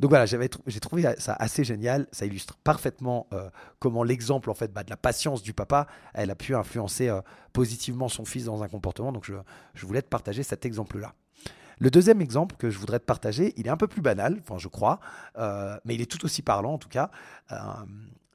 Donc 0.00 0.10
voilà, 0.10 0.26
j'ai 0.26 0.80
trouvé 0.80 1.14
ça 1.18 1.34
assez 1.34 1.64
génial. 1.64 2.06
Ça 2.12 2.26
illustre 2.26 2.56
parfaitement 2.62 3.26
euh, 3.32 3.50
comment 3.78 4.02
l'exemple 4.02 4.50
en 4.50 4.54
fait 4.54 4.72
bah, 4.72 4.84
de 4.84 4.90
la 4.90 4.96
patience 4.96 5.42
du 5.42 5.52
papa, 5.52 5.86
elle 6.14 6.30
a 6.30 6.34
pu 6.34 6.54
influencer 6.54 7.08
euh, 7.08 7.20
positivement 7.52 8.08
son 8.08 8.24
fils 8.24 8.44
dans 8.44 8.62
un 8.62 8.68
comportement. 8.68 9.12
Donc 9.12 9.24
je, 9.24 9.86
voulais 9.86 10.02
te 10.02 10.08
partager 10.08 10.42
cet 10.42 10.66
exemple-là. 10.66 11.14
Le 11.78 11.90
deuxième 11.90 12.22
exemple 12.22 12.56
que 12.56 12.70
je 12.70 12.78
voudrais 12.78 12.98
te 12.98 13.04
partager, 13.04 13.52
il 13.56 13.66
est 13.66 13.70
un 13.70 13.76
peu 13.76 13.86
plus 13.86 14.00
banal, 14.00 14.38
enfin 14.40 14.56
je 14.58 14.68
crois, 14.68 14.98
euh, 15.36 15.76
mais 15.84 15.94
il 15.94 16.00
est 16.00 16.10
tout 16.10 16.24
aussi 16.24 16.40
parlant 16.40 16.72
en 16.74 16.78
tout 16.78 16.88
cas. 16.88 17.10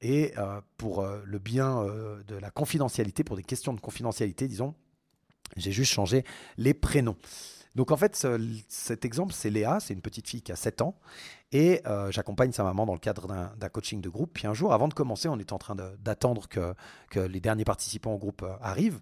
et 0.01 0.33
pour 0.77 1.03
le 1.03 1.39
bien 1.39 1.83
de 2.27 2.35
la 2.35 2.51
confidentialité, 2.51 3.23
pour 3.23 3.35
des 3.35 3.43
questions 3.43 3.73
de 3.73 3.79
confidentialité, 3.79 4.47
disons, 4.47 4.75
j'ai 5.57 5.71
juste 5.71 5.91
changé 5.91 6.23
les 6.57 6.73
prénoms. 6.73 7.17
Donc 7.75 7.91
en 7.91 7.97
fait, 7.97 8.27
cet 8.67 9.05
exemple, 9.05 9.33
c'est 9.33 9.49
Léa, 9.49 9.79
c'est 9.79 9.93
une 9.93 10.01
petite 10.01 10.27
fille 10.27 10.41
qui 10.41 10.51
a 10.51 10.55
7 10.55 10.81
ans, 10.81 10.95
et 11.53 11.81
euh, 11.85 12.11
j'accompagne 12.11 12.51
sa 12.51 12.63
maman 12.63 12.85
dans 12.85 12.93
le 12.93 12.99
cadre 12.99 13.27
d'un 13.27 13.69
coaching 13.69 14.01
de 14.01 14.09
groupe. 14.09 14.31
Puis 14.33 14.47
un 14.47 14.53
jour, 14.53 14.73
avant 14.73 14.87
de 14.87 14.93
commencer, 14.93 15.29
on 15.29 15.39
était 15.39 15.53
en 15.53 15.57
train 15.57 15.75
d'attendre 15.99 16.47
que, 16.49 16.73
les 17.15 17.39
derniers 17.39 17.65
participants 17.65 18.13
au 18.13 18.17
groupe 18.17 18.43
euh, 18.43 18.53
arrivent, 18.61 18.99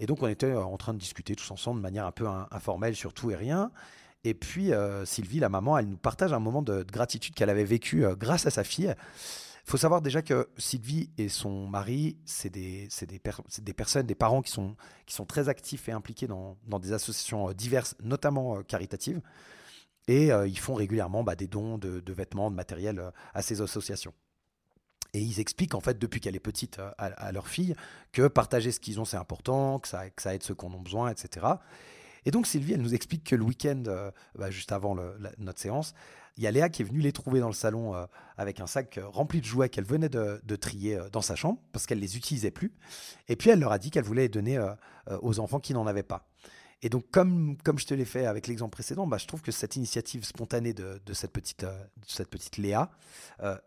et 0.00 0.06
donc 0.06 0.22
on 0.22 0.28
était 0.28 0.46
euh, 0.46 0.62
en 0.62 0.76
train 0.76 0.94
de 0.94 0.98
discuter 0.98 1.36
tous 1.36 1.50
ensemble 1.50 1.78
de 1.78 1.82
manière 1.82 2.06
un 2.06 2.12
peu 2.12 2.26
informelle 2.50 2.96
sur 2.96 3.12
tout 3.12 3.30
et 3.30 3.36
rien. 3.36 3.70
Et 4.24 4.34
puis 4.34 4.72
Sylvie, 5.04 5.38
la 5.38 5.48
maman, 5.48 5.78
elle 5.78 5.86
nous 5.86 5.96
partage 5.96 6.32
un 6.32 6.40
moment 6.40 6.60
de, 6.60 6.82
de 6.82 6.90
gratitude 6.90 7.36
qu'elle 7.36 7.50
avait 7.50 7.64
vécu 7.64 8.04
grâce 8.16 8.46
à 8.46 8.50
sa 8.50 8.64
fille. 8.64 8.92
Faut 9.68 9.76
savoir 9.76 10.00
déjà 10.00 10.22
que 10.22 10.48
Sylvie 10.56 11.10
et 11.18 11.28
son 11.28 11.66
mari, 11.66 12.16
c'est 12.24 12.48
des, 12.48 12.88
des, 13.02 13.20
des, 13.60 13.72
personnes, 13.74 14.06
des 14.06 14.14
parents 14.14 14.40
qui 14.40 14.50
sont, 14.50 14.76
qui 15.04 15.14
sont 15.14 15.26
très 15.26 15.50
actifs 15.50 15.90
et 15.90 15.92
impliqués 15.92 16.26
dans, 16.26 16.56
dans 16.66 16.78
des 16.78 16.94
associations 16.94 17.50
euh, 17.50 17.52
diverses, 17.52 17.94
notamment 18.02 18.56
euh, 18.56 18.62
caritatives. 18.62 19.20
Et 20.06 20.32
euh, 20.32 20.48
ils 20.48 20.58
font 20.58 20.72
régulièrement 20.72 21.22
bah, 21.22 21.34
des 21.34 21.48
dons 21.48 21.76
de, 21.76 22.02
vêtements, 22.14 22.50
de 22.50 22.56
matériel 22.56 23.12
à 23.34 23.42
ces 23.42 23.60
associations. 23.60 24.14
Et 25.12 25.20
ils 25.20 25.38
expliquent 25.38 25.74
en 25.74 25.80
fait 25.80 25.98
depuis 25.98 26.22
qu'elle 26.22 26.34
est 26.34 26.40
petite 26.40 26.80
à, 26.96 27.30
leur 27.32 27.46
fille 27.46 27.74
que 28.12 28.26
partager 28.26 28.72
ce 28.72 28.80
qu'ils 28.80 29.00
ont 29.00 29.04
c'est 29.04 29.18
important, 29.18 29.80
que 29.80 29.88
ça, 29.88 30.08
que 30.08 30.22
ça 30.22 30.34
aide 30.34 30.44
ceux 30.44 30.54
qui 30.54 30.64
en 30.64 30.72
ont 30.72 30.80
besoin, 30.80 31.10
etc. 31.10 31.46
Et 32.24 32.30
donc 32.30 32.46
Sylvie, 32.46 32.72
elle 32.72 32.80
nous 32.80 32.94
explique 32.94 33.24
que 33.24 33.36
le 33.36 33.44
week-end, 33.44 33.82
bah, 34.34 34.50
juste 34.50 34.72
avant 34.72 34.96
notre 35.38 35.60
séance, 35.60 35.94
il 36.38 36.44
y 36.44 36.46
a 36.46 36.52
Léa 36.52 36.68
qui 36.68 36.82
est 36.82 36.84
venue 36.84 37.00
les 37.00 37.12
trouver 37.12 37.40
dans 37.40 37.48
le 37.48 37.52
salon 37.52 37.94
euh, 37.94 38.06
avec 38.36 38.60
un 38.60 38.68
sac 38.68 38.96
euh, 38.96 39.08
rempli 39.08 39.40
de 39.40 39.44
jouets 39.44 39.68
qu'elle 39.68 39.84
venait 39.84 40.08
de, 40.08 40.56
trier 40.56 40.96
euh, 40.96 41.10
dans 41.10 41.20
sa 41.20 41.34
chambre 41.34 41.58
parce 41.72 41.84
qu'elle 41.84 41.98
les 41.98 42.16
utilisait 42.16 42.52
plus. 42.52 42.72
Et 43.28 43.34
puis 43.34 43.50
elle 43.50 43.58
leur 43.58 43.72
a 43.72 43.78
dit 43.78 43.90
qu'elle 43.90 44.04
voulait 44.04 44.22
les 44.22 44.28
donner 44.28 44.58
aux 45.20 45.40
enfants 45.40 45.58
qui 45.58 45.74
n'en 45.74 45.86
avaient 45.86 46.02
pas. 46.02 46.28
Et 46.82 46.88
donc, 46.88 47.04
comme, 47.10 47.56
comme 47.64 47.78
je 47.78 47.86
te 47.86 47.94
l'ai 47.94 48.04
fait 48.04 48.26
avec 48.26 48.46
l'exemple 48.46 48.72
précédent, 48.72 49.06
bah, 49.06 49.18
je 49.18 49.26
trouve 49.26 49.42
que 49.42 49.50
cette 49.50 49.74
initiative 49.76 50.24
spontanée 50.24 50.72
de, 50.72 51.00
de 51.04 51.12
cette, 51.12 51.32
petite, 51.32 51.64
de 51.64 52.06
cette 52.06 52.28
petite 52.28 52.56
Léa, 52.56 52.90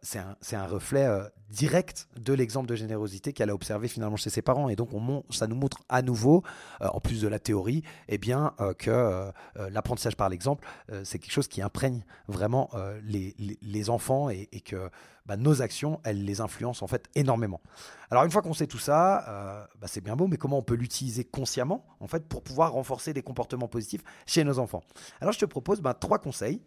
c'est 0.02 0.20
un, 0.20 0.36
un, 0.54 0.68
reflet 0.68 1.08
direct 1.50 2.08
de 2.16 2.34
l'exemple 2.34 2.68
de 2.70 2.76
générosité 2.76 3.34
qu'elle 3.34 3.50
a 3.50 3.54
observé 3.54 3.90
finalement 3.90 4.16
chez 4.16 4.30
ses 4.30 4.42
parents. 4.42 4.70
Et 4.70 4.78
donc, 4.78 4.94
on, 4.94 5.24
ça 5.30 5.48
nous 5.48 5.56
montre 5.56 5.80
à 5.90 6.02
nouveau, 6.02 6.44
en 6.80 7.02
plus 7.02 7.22
de 7.22 7.28
la 7.28 7.40
théorie, 7.40 7.84
eh 8.08 8.18
bien, 8.18 8.54
que 8.78 9.32
l'apprentissage 9.56 10.16
par 10.16 10.30
l'exemple, 10.30 10.66
c'est 11.04 11.20
quelque 11.20 11.34
chose 11.34 11.50
qui 11.50 11.62
imprègne 11.62 12.06
vraiment 12.28 12.70
les, 13.04 13.36
les, 13.62 13.90
enfants 13.90 14.30
et 14.30 14.62
que 14.64 14.90
bah, 15.26 15.38
nos 15.38 15.62
actions, 15.62 16.00
elles 16.04 16.26
les 16.26 16.42
influencent 16.42 16.84
en 16.84 16.88
fait 16.88 17.08
énormément. 17.16 17.62
Alors 18.10 18.24
une 18.24 18.32
fois 18.32 18.42
qu'on 18.42 18.54
sait 18.54 18.68
tout 18.68 18.80
ça, 18.80 19.68
bah, 19.80 19.88
c'est 19.88 20.02
bien 20.02 20.16
beau, 20.16 20.28
mais 20.28 20.38
comment 20.38 20.58
on 20.58 20.64
peut 20.64 20.76
l'utiliser 20.76 21.24
consciemment 21.24 21.86
en 22.00 22.08
fait 22.08 22.28
pour 22.28 22.44
pouvoir 22.44 22.74
renforcer 22.74 23.14
des 23.14 23.22
comportements 23.22 23.68
positifs 23.68 24.04
chez 24.26 24.44
nos 24.44 24.60
enfants? 24.60 24.84
Alors 25.22 25.34
je 25.34 25.40
te 25.40 25.46
propose 25.46 25.82
ben, 25.82 25.94
trois 25.94 26.20
conseils, 26.20 26.62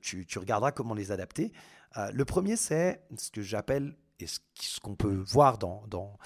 tu, 0.00 0.26
regarderas 0.36 0.72
comment 0.72 0.94
les 0.94 1.12
adapter. 1.12 1.52
Euh, 1.96 2.10
le 2.12 2.24
premier, 2.24 2.56
c'est 2.56 3.02
ce 3.16 3.30
que 3.30 3.42
j'appelle, 3.42 3.96
et 4.20 4.26
ce 4.26 4.80
qu'on 4.80 4.94
peut 4.94 5.22
voir 5.26 5.58
dans, 5.58 5.84
dans, 5.88 6.16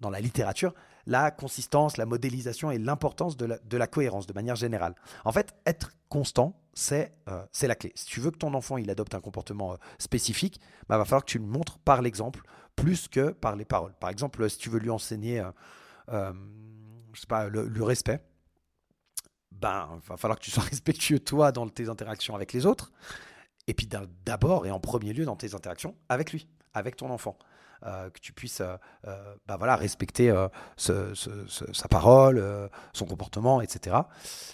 dans 0.00 0.10
la 0.10 0.20
littérature, 0.20 0.74
la 1.06 1.30
consistance, 1.30 1.96
la 1.96 2.06
modélisation 2.06 2.70
et 2.70 2.78
l'importance 2.78 3.36
de 3.36 3.76
la, 3.76 3.86
cohérence 3.86 4.26
de 4.26 4.32
manière 4.32 4.56
générale. 4.56 4.94
En 5.24 5.32
fait, 5.32 5.54
être 5.66 5.92
constant, 6.08 6.60
c'est 6.72 7.14
euh, 7.28 7.44
la 7.62 7.74
clé. 7.74 7.92
Si 7.94 8.06
tu 8.06 8.20
veux 8.20 8.30
que 8.30 8.38
ton 8.38 8.54
enfant 8.54 8.76
il 8.78 8.90
adopte 8.90 9.14
un 9.14 9.20
comportement 9.20 9.72
euh, 9.72 9.76
spécifique, 9.98 10.60
il 10.60 10.86
bah, 10.88 10.98
va 10.98 11.04
falloir 11.04 11.24
que 11.24 11.30
tu 11.30 11.38
le 11.38 11.46
montres 11.46 11.78
par 11.78 12.02
l'exemple 12.02 12.42
plus 12.76 13.08
que 13.08 13.30
par 13.30 13.54
les 13.54 13.64
paroles. 13.64 13.94
Par 14.00 14.10
exemple, 14.10 14.48
si 14.50 14.58
tu 14.58 14.70
veux 14.70 14.80
lui 14.80 14.90
enseigner 14.90 15.44
euh, 16.08 16.32
je 17.14 17.20
sais 17.20 17.26
pas, 17.26 17.48
le, 17.48 17.82
respect, 17.82 18.20
ben, 19.52 19.88
il 20.02 20.08
va 20.08 20.16
falloir 20.16 20.38
que 20.38 20.44
tu 20.44 20.50
sois 20.50 20.62
respectueux 20.70 21.20
toi 21.20 21.52
dans 21.52 21.68
tes 21.68 21.88
interactions 21.88 22.34
avec 22.34 22.52
les 22.52 22.66
autres, 22.66 22.92
et 23.66 23.74
puis 23.74 23.88
d'abord 24.24 24.66
et 24.66 24.70
en 24.70 24.80
premier 24.80 25.12
lieu 25.12 25.24
dans 25.24 25.36
tes 25.36 25.54
interactions 25.54 25.96
avec 26.08 26.32
lui, 26.32 26.48
avec 26.74 26.96
ton 26.96 27.10
enfant. 27.10 27.38
Euh, 27.86 28.08
que 28.08 28.18
tu 28.18 28.32
puisses 28.32 28.62
euh, 28.62 28.76
euh, 29.06 29.34
bah 29.46 29.56
voilà, 29.58 29.76
respecter 29.76 30.32
sa 30.78 31.88
parole, 31.90 32.42
son 32.94 33.04
comportement, 33.04 33.60
etc. 33.60 33.96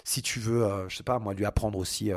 Si 0.03 0.21
tu 0.21 0.39
veux, 0.39 0.67
je 0.89 0.97
sais 0.97 1.03
pas, 1.03 1.17
moi, 1.19 1.33
lui 1.33 1.45
apprendre 1.45 1.77
aussi 1.77 2.11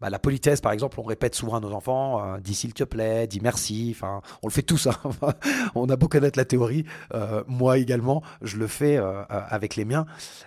bah, 0.00 0.08
la 0.08 0.18
politesse, 0.18 0.60
par 0.62 0.72
exemple, 0.72 0.98
on 1.00 1.02
répète 1.02 1.34
souvent 1.34 1.56
à 1.56 1.60
nos 1.60 1.72
enfants, 1.72 2.38
dis 2.38 2.54
s'il 2.54 2.72
te 2.72 2.84
plaît, 2.84 3.26
dis 3.26 3.40
merci, 3.40 3.94
enfin, 3.94 4.22
on 4.42 4.48
le 4.48 4.52
fait 4.52 4.62
tous, 4.62 4.86
hein. 4.86 4.94
on 5.74 5.88
a 5.88 5.96
beau 5.96 6.08
connaître 6.08 6.38
la 6.38 6.44
théorie, 6.44 6.84
moi 7.46 7.78
également, 7.78 8.22
je 8.40 8.56
le 8.56 8.66
fais 8.66 8.96
avec 9.28 9.76
les 9.76 9.84
miens, 9.84 10.06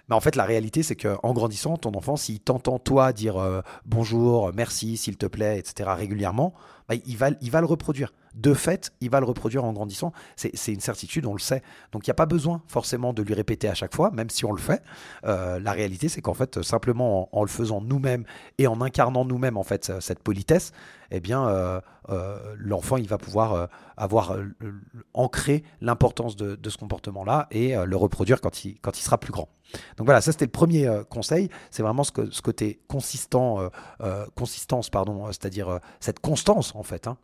mais 0.10 0.16
en 0.16 0.20
fait, 0.20 0.36
la 0.36 0.46
réalité, 0.46 0.82
c'est 0.82 0.96
qu'en 0.96 1.34
grandissant, 1.34 1.78
ton 1.78 1.94
enfant, 1.94 2.16
s'il 2.16 2.40
t'entend, 2.40 2.80
toi, 2.80 3.14
dire 3.14 3.36
bonjour, 3.86 4.52
merci, 4.54 4.98
s'il 4.98 5.18
te 5.18 5.28
plaît, 5.28 5.60
etc., 5.60 5.92
régulièrement, 5.96 6.54
bah, 6.88 6.96
il, 7.06 7.18
va, 7.18 7.30
il 7.42 7.52
va 7.52 7.60
le 7.60 7.68
reproduire 7.68 8.14
de 8.38 8.54
fait, 8.54 8.94
il 9.02 9.10
va 9.10 9.20
le 9.20 9.26
reproduire 9.26 9.66
en 9.66 9.74
grandissant. 9.74 10.14
C'est 10.36 10.72
une 10.72 10.80
certitude, 10.80 11.26
on 11.26 11.34
le 11.34 11.40
sait. 11.40 11.64
Donc 11.92 12.06
il 12.06 12.10
n'y 12.10 12.12
a 12.12 12.16
pas 12.16 12.26
besoin 12.26 12.62
forcément 12.68 13.14
de 13.14 13.24
lui 13.24 13.34
répéter 13.34 13.68
à 13.68 13.74
chaque 13.74 13.96
fois, 13.96 14.12
même 14.12 14.30
si 14.30 14.46
on 14.46 14.52
le 14.52 14.60
fait. 14.60 14.84
Euh, 15.26 15.60
la 15.60 15.72
réalité, 15.72 16.08
c'est 16.08 16.22
qu'en 16.22 16.36
fait, 16.36 16.62
simplement 16.62 17.30
en, 17.36 17.42
le 17.42 17.50
faisant 17.50 17.82
nous-mêmes 17.82 18.26
et 18.58 18.68
en 18.68 18.80
incarnant 18.82 19.26
nous-mêmes 19.26 19.58
en 19.58 19.64
fait 19.64 19.92
cette 20.00 20.20
politesse, 20.20 20.72
eh 21.12 21.20
bien, 21.20 21.48
euh, 21.48 21.82
euh, 22.10 22.56
l'enfant 22.58 22.98
il 22.98 23.08
va 23.08 23.18
pouvoir 23.18 23.70
avoir 23.98 24.38
ancré 25.14 25.64
l'importance 25.82 26.36
de, 26.36 26.70
ce 26.70 26.78
comportement-là 26.78 27.48
et 27.52 27.76
le 27.76 27.96
reproduire 27.96 28.42
quand 28.42 28.66
il, 28.66 28.80
quand 28.80 28.98
il 28.98 29.02
sera 29.02 29.18
plus 29.18 29.32
grand. 29.32 29.50
Donc 29.98 30.06
voilà, 30.06 30.22
ça 30.22 30.32
c'était 30.32 30.46
le 30.46 30.52
premier 30.52 30.90
conseil. 31.10 31.50
C'est 31.72 31.84
vraiment 31.84 32.04
ce, 32.04 32.12
ce 32.32 32.42
côté 32.42 32.80
consistant, 32.88 33.70
consistance, 34.36 34.90
pardon, 34.90 35.28
c'est-à-dire 35.28 35.80
cette 36.00 36.20
constance 36.20 36.76
en 36.76 36.84
fait. 36.84 37.08
Hein, 37.08 37.18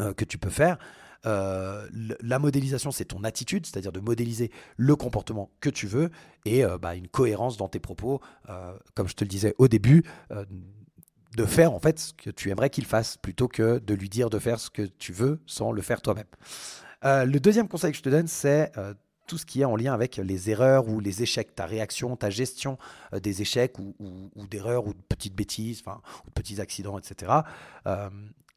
euh, 0.00 0.14
que 0.14 0.24
tu 0.24 0.38
peux 0.38 0.50
faire. 0.50 0.78
Euh, 1.26 1.86
la 2.22 2.38
modélisation, 2.38 2.90
c'est 2.90 3.06
ton 3.06 3.24
attitude, 3.24 3.66
c'est-à-dire 3.66 3.92
de 3.92 4.00
modéliser 4.00 4.50
le 4.76 4.96
comportement 4.96 5.50
que 5.60 5.68
tu 5.68 5.86
veux 5.86 6.10
et 6.46 6.64
euh, 6.64 6.78
bah, 6.78 6.94
une 6.94 7.08
cohérence 7.08 7.56
dans 7.56 7.68
tes 7.68 7.80
propos, 7.80 8.20
comme 8.94 9.08
je 9.08 9.14
te 9.14 9.24
le 9.24 9.28
disais 9.28 9.54
au 9.58 9.68
début, 9.68 10.04
de 11.36 11.44
faire 11.44 11.72
en 11.72 11.78
fait 11.78 11.98
ce 11.98 12.12
que 12.12 12.30
tu 12.30 12.50
aimerais 12.50 12.70
qu'il 12.70 12.86
fasse 12.86 13.16
plutôt 13.16 13.48
que 13.48 13.78
de 13.78 13.94
lui 13.94 14.08
dire 14.08 14.30
de 14.30 14.38
faire 14.38 14.58
ce 14.58 14.70
que 14.70 14.82
tu 14.82 15.12
veux 15.12 15.40
sans 15.46 15.72
le 15.72 15.82
faire 15.82 16.02
toi-même. 16.02 16.26
le 17.02 17.38
deuxième 17.38 17.68
conseil 17.68 17.92
que 17.92 17.98
je 17.98 18.02
te 18.02 18.08
donne, 18.08 18.26
c'est 18.26 18.72
tout 19.26 19.38
ce 19.38 19.46
qui 19.46 19.60
est 19.60 19.64
en 19.64 19.76
lien 19.76 19.94
avec 19.94 20.16
les 20.16 20.50
erreurs 20.50 20.88
ou 20.88 20.98
les 20.98 21.22
échecs, 21.22 21.54
ta 21.54 21.66
réaction, 21.66 22.16
ta 22.16 22.30
gestion 22.30 22.78
des 23.12 23.42
échecs 23.42 23.78
ou, 23.78 23.94
d'erreurs 24.48 24.86
ou 24.86 24.92
de 24.92 25.00
petites 25.08 25.36
bêtises, 25.36 25.82
ou 25.86 26.28
de 26.28 26.32
petits 26.34 26.60
accidents, 26.60 26.98
etc 26.98 27.42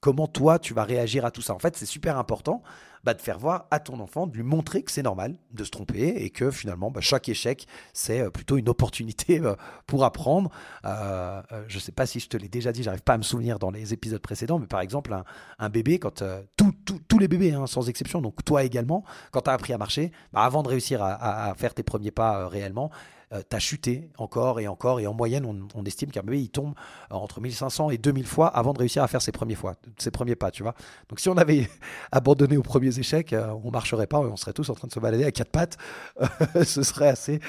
comment 0.03 0.27
toi 0.27 0.59
tu 0.59 0.73
vas 0.73 0.83
réagir 0.83 1.23
à 1.23 1.31
tout 1.31 1.41
ça? 1.41 1.55
En 1.55 1.59
fait, 1.59 1.77
c'est 1.77 1.85
super 1.85 2.17
important 2.17 2.61
bah, 3.03 3.13
de 3.13 3.21
faire 3.21 3.37
voir 3.37 3.67
à 3.71 3.79
ton 3.79 3.99
enfant, 3.99 4.27
de 4.27 4.35
lui 4.35 4.43
montrer 4.43 4.83
que 4.83 4.91
c'est 4.91 5.03
normal 5.03 5.35
de 5.51 5.63
se 5.63 5.69
tromper 5.69 6.07
et 6.07 6.29
que 6.29 6.51
finalement, 6.51 6.91
bah, 6.91 7.01
chaque 7.01 7.27
échec, 7.29 7.67
c'est 7.93 8.21
euh, 8.21 8.29
plutôt 8.29 8.57
une 8.57 8.69
opportunité 8.69 9.39
euh, 9.41 9.55
pour 9.87 10.05
apprendre. 10.05 10.49
Euh, 10.85 11.41
je 11.67 11.75
ne 11.75 11.79
sais 11.81 11.91
pas 11.91 12.05
si 12.05 12.19
je 12.19 12.29
te 12.29 12.37
l'ai 12.37 12.47
déjà 12.47 12.71
dit, 12.71 12.83
j'arrive 12.83 13.03
pas 13.03 13.13
à 13.13 13.17
me 13.17 13.23
souvenir 13.23 13.59
dans 13.59 13.71
les 13.71 13.93
épisodes 13.93 14.21
précédents, 14.21 14.59
mais 14.59 14.67
par 14.67 14.81
exemple, 14.81 15.15
un, 15.59 15.69
bébé, 15.69 15.99
quand 15.99 16.23
tous 16.55 17.19
les 17.19 17.27
bébés, 17.27 17.53
hein, 17.53 17.67
sans 17.67 17.89
exception, 17.89 18.21
donc 18.21 18.43
toi 18.45 18.63
également, 18.63 19.03
quand 19.31 19.41
tu 19.41 19.49
as 19.49 19.53
appris 19.53 19.73
à 19.73 19.77
marcher, 19.77 20.11
bah, 20.31 20.41
avant 20.41 20.63
de 20.63 20.69
réussir 20.69 21.03
à 21.03 21.53
faire 21.57 21.73
tes 21.73 21.83
premiers 21.83 22.11
pas 22.11 22.47
réellement, 22.47 22.89
euh, 23.33 23.41
tu 23.47 23.55
as 23.55 23.59
chuté 23.59 24.09
encore 24.17 24.59
et 24.59 24.67
encore. 24.67 24.99
Et 24.99 25.07
en 25.07 25.13
moyenne, 25.13 25.45
on, 25.73 25.83
estime 25.85 26.11
qu'un 26.11 26.21
bébé, 26.21 26.41
il 26.41 26.49
tombe 26.49 26.73
euh, 27.11 27.15
entre 27.15 27.41
1500 27.41 27.89
et 27.89 27.97
2000 27.97 28.25
fois 28.25 28.47
avant 28.47 28.73
de 28.73 28.79
réussir 28.79 29.03
à 29.03 29.07
faire 29.07 29.21
ses 29.21 29.31
premiers, 29.31 29.55
fois, 29.55 29.75
ses 29.97 30.11
premiers 30.11 30.35
pas, 30.35 30.51
tu 30.51 30.63
vois. 30.63 30.75
Donc 31.09 31.19
si 31.19 31.29
on 31.29 31.37
avait 31.37 31.69
abandonné 32.11 32.57
aux 32.57 32.63
premiers 32.63 32.97
échecs, 32.97 33.33
euh, 33.33 33.53
on 33.63 33.71
marcherait 33.71 34.07
pas, 34.07 34.19
on 34.19 34.35
serait 34.35 34.53
tous 34.53 34.69
en 34.69 34.75
train 34.75 34.87
de 34.87 34.93
se 34.93 34.99
balader 34.99 35.25
à 35.25 35.31
quatre 35.31 35.51
pattes. 35.51 35.77
Ce 36.63 36.83
serait 36.83 37.09
assez 37.09 37.39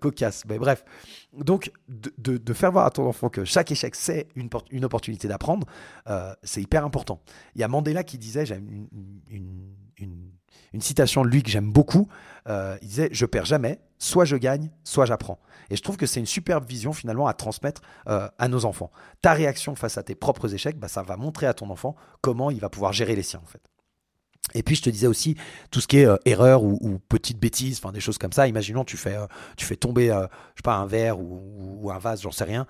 cocasse. 0.00 0.44
Mais 0.48 0.58
bref, 0.58 0.84
donc 1.36 1.70
de, 1.88 2.52
faire 2.52 2.72
voir 2.72 2.86
à 2.86 2.90
ton 2.90 3.06
enfant 3.06 3.28
que 3.28 3.44
chaque 3.44 3.70
échec, 3.70 3.94
c'est 3.94 4.28
une, 4.36 4.48
opportunité 4.84 5.28
d'apprendre, 5.28 5.66
c'est 6.42 6.62
hyper 6.62 6.84
important. 6.84 7.20
Il 7.54 7.60
y 7.60 7.64
a 7.64 7.68
Mandela 7.68 8.04
qui 8.04 8.18
disait, 8.18 8.46
j'ai 8.46 8.56
une 8.56 10.30
citation 10.80 11.22
de 11.22 11.28
lui 11.28 11.42
que 11.42 11.50
j'aime 11.50 11.70
beaucoup. 11.70 12.08
Euh, 12.48 12.76
il 12.82 12.88
disait 12.88 13.08
Je 13.12 13.26
perds 13.26 13.44
jamais, 13.44 13.78
soit 13.98 14.24
je 14.24 14.36
gagne, 14.36 14.70
soit 14.84 15.06
j'apprends. 15.06 15.38
Et 15.70 15.76
je 15.76 15.82
trouve 15.82 15.96
que 15.96 16.06
c'est 16.06 16.20
une 16.20 16.26
superbe 16.26 16.66
vision 16.66 16.92
finalement 16.92 17.26
à 17.26 17.34
transmettre 17.34 17.82
euh, 18.08 18.28
à 18.38 18.48
nos 18.48 18.64
enfants. 18.64 18.90
Ta 19.22 19.32
réaction 19.32 19.74
face 19.74 19.98
à 19.98 20.02
tes 20.02 20.14
propres 20.14 20.54
échecs, 20.54 20.78
bah, 20.78 20.88
ça 20.88 21.02
va 21.02 21.16
montrer 21.16 21.46
à 21.46 21.54
ton 21.54 21.70
enfant 21.70 21.96
comment 22.20 22.50
il 22.50 22.60
va 22.60 22.68
pouvoir 22.68 22.92
gérer 22.92 23.16
les 23.16 23.22
siens 23.22 23.40
en 23.42 23.46
fait. 23.46 23.62
Et 24.52 24.62
puis 24.62 24.76
je 24.76 24.82
te 24.82 24.90
disais 24.90 25.06
aussi 25.06 25.36
tout 25.70 25.80
ce 25.80 25.86
qui 25.86 25.98
est 25.98 26.06
euh, 26.06 26.16
erreur 26.26 26.62
ou, 26.62 26.78
ou 26.80 26.98
petite 26.98 27.38
bêtise, 27.38 27.80
enfin 27.82 27.92
des 27.92 28.00
choses 28.00 28.18
comme 28.18 28.32
ça. 28.32 28.46
Imaginons 28.46 28.84
tu 28.84 28.96
fais 28.96 29.16
tu 29.56 29.64
fais 29.64 29.76
tomber 29.76 30.06
je 30.08 30.12
sais 30.12 30.62
pas 30.62 30.76
un 30.76 30.86
verre 30.86 31.18
ou, 31.18 31.80
ou 31.82 31.90
un 31.90 31.98
vase, 31.98 32.22
j'en 32.22 32.30
sais 32.30 32.44
rien, 32.44 32.66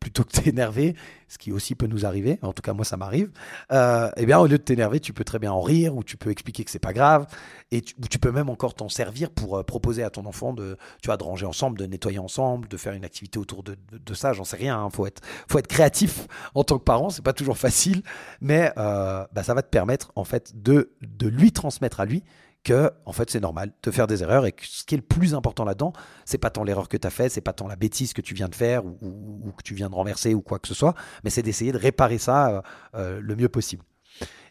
plutôt 0.00 0.24
que 0.24 0.30
t'énerver 0.40 0.94
ce 1.28 1.36
qui 1.36 1.52
aussi 1.52 1.74
peut 1.74 1.86
nous 1.86 2.06
arriver, 2.06 2.38
en 2.42 2.52
tout 2.52 2.62
cas 2.62 2.72
moi 2.72 2.84
ça 2.84 2.96
m'arrive, 2.96 3.30
euh, 3.70 4.10
eh 4.16 4.24
bien 4.24 4.38
au 4.38 4.46
lieu 4.46 4.56
de 4.56 4.62
t'énerver, 4.62 4.98
tu 4.98 5.12
peux 5.12 5.24
très 5.24 5.38
bien 5.38 5.52
en 5.52 5.60
rire 5.60 5.94
ou 5.94 6.02
tu 6.02 6.16
peux 6.16 6.30
expliquer 6.30 6.64
que 6.64 6.70
c'est 6.70 6.78
pas 6.78 6.94
grave 6.94 7.26
et 7.70 7.82
tu, 7.82 7.94
tu 8.10 8.18
peux 8.18 8.32
même 8.32 8.48
encore 8.48 8.74
t'en 8.74 8.88
servir 8.88 9.30
pour 9.30 9.58
euh, 9.58 9.62
proposer 9.62 10.02
à 10.02 10.10
ton 10.10 10.24
enfant 10.24 10.54
de, 10.54 10.78
tu 11.02 11.06
vois, 11.06 11.18
de 11.18 11.24
ranger 11.24 11.46
ensemble, 11.46 11.78
de 11.78 11.84
nettoyer 11.84 12.18
ensemble, 12.18 12.68
de 12.68 12.76
faire 12.76 12.94
une 12.94 13.04
activité 13.04 13.38
autour 13.38 13.62
de, 13.62 13.76
de, 13.92 14.14
ça. 14.14 14.32
J'en 14.32 14.44
sais 14.44 14.56
rien. 14.56 14.78
Hein. 14.78 14.88
Faut 14.90 15.06
être, 15.06 15.20
faut 15.48 15.58
être 15.58 15.66
créatif 15.66 16.26
en 16.54 16.64
tant 16.64 16.78
que 16.78 16.84
parent. 16.84 17.10
C'est 17.10 17.22
pas 17.22 17.34
toujours 17.34 17.58
facile, 17.58 18.02
mais 18.40 18.72
euh, 18.78 19.26
bah, 19.32 19.42
ça 19.42 19.52
va 19.52 19.62
te 19.62 19.68
permettre 19.68 20.12
en 20.16 20.24
fait 20.24 20.52
de, 20.62 20.67
de 20.72 21.28
lui 21.28 21.52
transmettre 21.52 22.00
à 22.00 22.04
lui 22.04 22.22
que 22.64 22.90
en 23.06 23.12
fait 23.12 23.30
c'est 23.30 23.40
normal 23.40 23.72
de 23.82 23.90
faire 23.90 24.06
des 24.06 24.22
erreurs 24.22 24.46
et 24.46 24.52
que 24.52 24.66
ce 24.66 24.84
qui 24.84 24.94
est 24.94 24.98
le 24.98 25.02
plus 25.02 25.34
important 25.34 25.64
là-dedans, 25.64 25.92
c'est 26.24 26.38
pas 26.38 26.50
tant 26.50 26.64
l'erreur 26.64 26.88
que 26.88 26.96
tu 26.96 27.06
as 27.06 27.10
fait, 27.10 27.28
c'est 27.28 27.40
pas 27.40 27.52
tant 27.52 27.68
la 27.68 27.76
bêtise 27.76 28.12
que 28.12 28.20
tu 28.20 28.34
viens 28.34 28.48
de 28.48 28.54
faire 28.54 28.84
ou, 28.84 29.52
que 29.56 29.62
tu 29.62 29.74
viens 29.74 29.88
de 29.88 29.94
renverser 29.94 30.34
ou 30.34 30.42
quoi 30.42 30.58
que 30.58 30.68
ce 30.68 30.74
soit, 30.74 30.94
mais 31.24 31.30
c'est 31.30 31.42
d'essayer 31.42 31.72
de 31.72 31.78
réparer 31.78 32.18
ça 32.18 32.50
euh, 32.50 32.62
euh, 32.94 33.20
le 33.22 33.36
mieux 33.36 33.48
possible. 33.48 33.84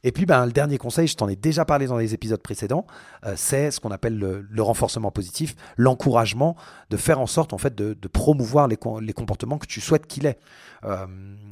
Et 0.03 0.11
puis, 0.11 0.25
ben, 0.25 0.45
le 0.45 0.51
dernier 0.51 0.77
conseil, 0.77 1.07
je 1.07 1.15
t'en 1.15 1.27
ai 1.27 1.35
déjà 1.35 1.65
parlé 1.65 1.87
dans 1.87 1.97
les 1.97 2.13
épisodes 2.13 2.41
précédents, 2.41 2.85
euh, 3.25 3.33
c'est 3.35 3.71
ce 3.71 3.79
qu'on 3.79 3.91
appelle 3.91 4.17
le, 4.17 4.61
renforcement 4.61 5.11
positif, 5.11 5.55
l'encouragement 5.75 6.55
de 6.89 6.97
faire 6.97 7.19
en 7.19 7.27
sorte 7.27 7.53
en 7.53 7.57
fait 7.57 7.75
de, 7.75 7.95
promouvoir 8.07 8.67
les, 8.67 8.77
les, 9.01 9.13
comportements 9.13 9.57
que 9.57 9.67
tu 9.67 9.81
souhaites 9.81 10.07
qu'il 10.07 10.25
ait. 10.25 10.37
Euh, 10.83 11.05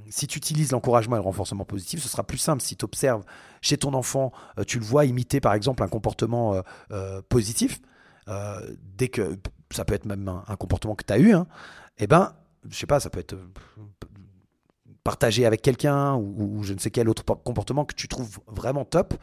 si 0.10 0.28
tu 0.28 0.38
utilises 0.38 0.72
l'encouragement 0.72 1.16
et 1.16 1.20
le 1.20 1.24
renforcement 1.26 1.66
positif, 1.66 2.02
ce 2.02 2.10
sera 2.10 2.24
plus 2.24 2.38
simple. 2.38 2.62
Si 2.62 2.76
tu 2.76 2.86
observes 2.86 3.24
chez 3.62 3.78
ton 3.78 3.94
enfant, 3.94 4.32
euh, 4.60 4.64
tu 4.64 4.80
le 4.80 4.86
vois 4.86 5.06
imiter 5.06 5.40
par 5.40 5.54
exemple 5.54 5.84
un 5.84 5.88
comportement 5.88 6.62
positif, 7.30 7.82
dès 8.98 9.08
que 9.10 9.38
ça 9.72 9.86
peut 9.86 9.94
être 9.94 10.06
même 10.06 10.28
un, 10.48 10.56
comportement 10.56 10.96
que 10.96 11.04
tu 11.04 11.14
as 11.14 11.20
eu, 11.20 11.34
hein, 11.34 11.48
eh 11.98 12.08
ben, 12.08 12.34
je 12.70 12.78
sais 12.78 12.88
pas, 12.88 13.00
ça 13.00 13.10
peut 13.10 13.20
être 13.20 13.36
partager 15.06 15.46
avec 15.46 15.62
quelqu'un 15.62 16.16
ou, 16.16 16.64
je 16.64 16.74
ne 16.74 16.80
sais 16.80 16.90
quel 16.90 17.08
autre 17.08 17.24
comportement 17.24 17.86
que 17.86 17.94
tu 17.94 18.10
trouves 18.10 18.40
vraiment 18.48 18.84
top, 18.84 19.14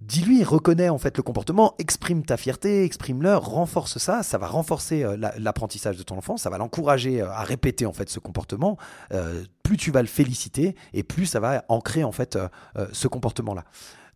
dis-lui, 0.00 0.42
reconnais 0.42 0.88
en 0.88 0.96
fait 0.98 1.16
le 1.18 1.22
comportement, 1.22 1.74
exprime 1.78 2.24
ta 2.24 2.38
fierté, 2.38 2.84
exprime-le, 2.84 3.36
renforce 3.36 3.98
ça, 3.98 4.22
ça 4.22 4.38
va 4.38 4.46
renforcer 4.46 5.04
euh, 5.04 5.16
l'apprentissage 5.38 5.98
de 5.98 6.02
ton 6.02 6.16
enfant, 6.16 6.38
ça 6.38 6.48
va 6.48 6.56
l'encourager 6.56 7.20
euh, 7.20 7.30
à 7.30 7.42
répéter 7.42 7.84
en 7.84 7.92
fait 7.92 8.08
ce 8.08 8.18
comportement. 8.18 8.78
Euh, 9.12 9.44
plus 9.62 9.76
tu 9.76 9.90
vas 9.90 10.00
le 10.00 10.08
féliciter 10.08 10.74
et 10.94 11.02
plus 11.02 11.26
ça 11.26 11.38
va 11.38 11.64
ancrer 11.68 12.02
en 12.02 12.12
fait 12.12 12.38
ce 12.92 13.08
comportement-là. 13.08 13.64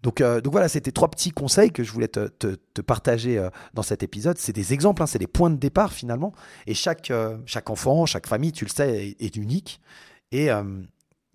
Donc, 0.02 0.21
euh, 0.21 0.40
donc 0.40 0.52
voilà, 0.52 0.69
c'était 0.69 0.93
trois 0.93 1.11
petits 1.11 1.31
conseils 1.31 1.73
que 1.73 1.83
je 1.83 1.93
voulais 1.93 2.09
te, 2.09 2.81
partager 2.81 3.38
euh, 3.38 3.50
dans 3.75 3.83
cet 3.83 4.02
épisode. 4.02 4.38
C'est 4.38 4.52
des 4.52 4.73
exemples, 4.73 5.02
hein, 5.02 5.07
c'est 5.07 5.19
des 5.19 5.26
points 5.26 5.50
de 5.50 5.57
départ 5.57 5.93
finalement. 5.93 6.33
Et 6.67 6.75
chaque, 6.75 7.11
euh, 7.11 7.38
enfant, 7.67 8.07
chaque 8.07 8.26
famille, 8.26 8.52
tu 8.52 8.64
le 8.64 8.71
sais, 8.71 9.17
est, 9.19 9.37
unique. 9.37 9.81
Et 10.31 10.50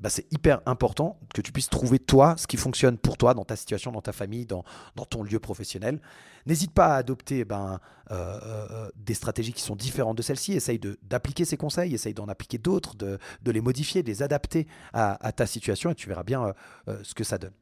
bah, 0.03 0.09
c'est 0.09 0.31
hyper 0.33 0.61
important 0.65 1.17
que 1.33 1.39
tu 1.39 1.53
puisses 1.53 1.69
trouver 1.69 1.97
toi 1.97 2.35
ce 2.37 2.45
qui 2.45 2.57
fonctionne 2.57 2.97
pour 2.97 3.17
toi 3.17 3.33
dans 3.33 3.45
ta 3.45 3.55
situation, 3.55 3.89
dans 3.91 4.01
ta 4.01 4.11
famille, 4.11 4.45
dans, 4.45 4.65
ton 5.09 5.23
lieu 5.23 5.39
professionnel. 5.39 6.01
N'hésite 6.45 6.71
pas 6.71 6.87
à 6.87 6.95
adopter 6.97 7.45
ben, 7.45 7.79
euh, 8.11 8.39
euh, 8.43 8.89
des 8.97 9.13
stratégies 9.13 9.53
qui 9.53 9.61
sont 9.61 9.77
différentes 9.77 10.17
de 10.17 10.21
celles-ci. 10.21 10.53
Essaye 10.53 10.79
d'appliquer 11.03 11.45
ces 11.45 11.55
conseils, 11.55 11.93
essaye 11.93 12.13
d'en 12.13 12.27
appliquer 12.27 12.57
d'autres, 12.57 12.95
de, 12.95 13.17
les 13.45 13.61
modifier, 13.61 14.03
de 14.03 14.07
les 14.07 14.21
adapter 14.21 14.67
à, 14.91 15.31
ta 15.31 15.45
situation 15.45 15.91
et 15.91 15.95
tu 15.95 16.09
verras 16.09 16.23
bien 16.23 16.53
ce 16.85 17.13
que 17.13 17.23
ça 17.23 17.37
donne. 17.37 17.53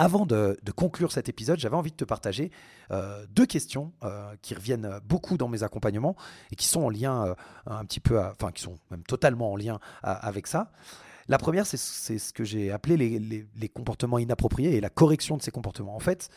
Avant 0.00 0.26
de, 0.26 0.56
conclure 0.76 1.10
cet 1.10 1.28
épisode, 1.28 1.58
j'avais 1.58 1.74
envie 1.74 1.90
de 1.90 1.96
te 1.96 2.04
partager 2.04 2.52
deux 3.30 3.46
questions 3.46 3.92
qui 4.42 4.54
reviennent 4.54 5.00
beaucoup 5.04 5.36
dans 5.36 5.48
mes 5.48 5.64
accompagnements 5.64 6.14
et 6.52 6.56
qui 6.56 6.66
sont 6.66 6.82
en 6.82 6.88
lien 6.88 7.34
un 7.66 7.84
petit 7.84 7.98
peu, 7.98 8.18
enfin 8.20 8.52
qui 8.52 8.62
sont 8.62 8.78
même 8.92 9.02
totalement 9.02 9.52
en 9.52 9.56
lien 9.56 9.80
avec 10.02 10.46
ça. 10.46 10.70
La 11.28 11.36
première, 11.36 11.66
c'est 11.66 11.76
ce 11.76 12.32
que 12.32 12.44
j'ai 12.44 12.70
appelé 12.70 12.96
les, 12.96 13.68
comportements 13.68 14.18
inappropriés 14.18 14.76
et 14.76 14.80
la 14.80 14.88
correction 14.88 15.36
de 15.36 15.42
ces 15.42 15.50
comportements. 15.50 15.94
En 15.94 16.00
fait, 16.00 16.30